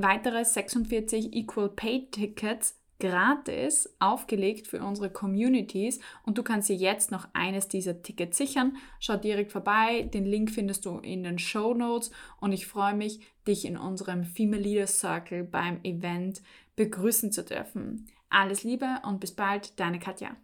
weitere 0.02 0.44
46 0.44 1.32
Equal 1.34 1.70
Pay 1.70 2.08
Tickets 2.10 2.78
gratis 3.02 3.92
aufgelegt 3.98 4.68
für 4.68 4.80
unsere 4.80 5.10
Communities 5.10 5.98
und 6.24 6.38
du 6.38 6.44
kannst 6.44 6.68
dir 6.68 6.76
jetzt 6.76 7.10
noch 7.10 7.26
eines 7.32 7.66
dieser 7.66 8.00
Tickets 8.00 8.38
sichern. 8.38 8.76
Schau 9.00 9.16
direkt 9.16 9.50
vorbei, 9.50 10.02
den 10.02 10.24
Link 10.24 10.52
findest 10.52 10.84
du 10.84 10.98
in 10.98 11.24
den 11.24 11.40
Show 11.40 11.74
Notes 11.74 12.12
und 12.40 12.52
ich 12.52 12.68
freue 12.68 12.94
mich, 12.94 13.20
dich 13.46 13.64
in 13.64 13.76
unserem 13.76 14.22
Female 14.22 14.62
Leaders 14.62 15.00
Circle 15.00 15.42
beim 15.42 15.80
Event 15.82 16.42
begrüßen 16.76 17.32
zu 17.32 17.42
dürfen. 17.42 18.06
Alles 18.30 18.62
Liebe 18.62 19.00
und 19.04 19.18
bis 19.18 19.32
bald, 19.32 19.80
deine 19.80 19.98
Katja. 19.98 20.36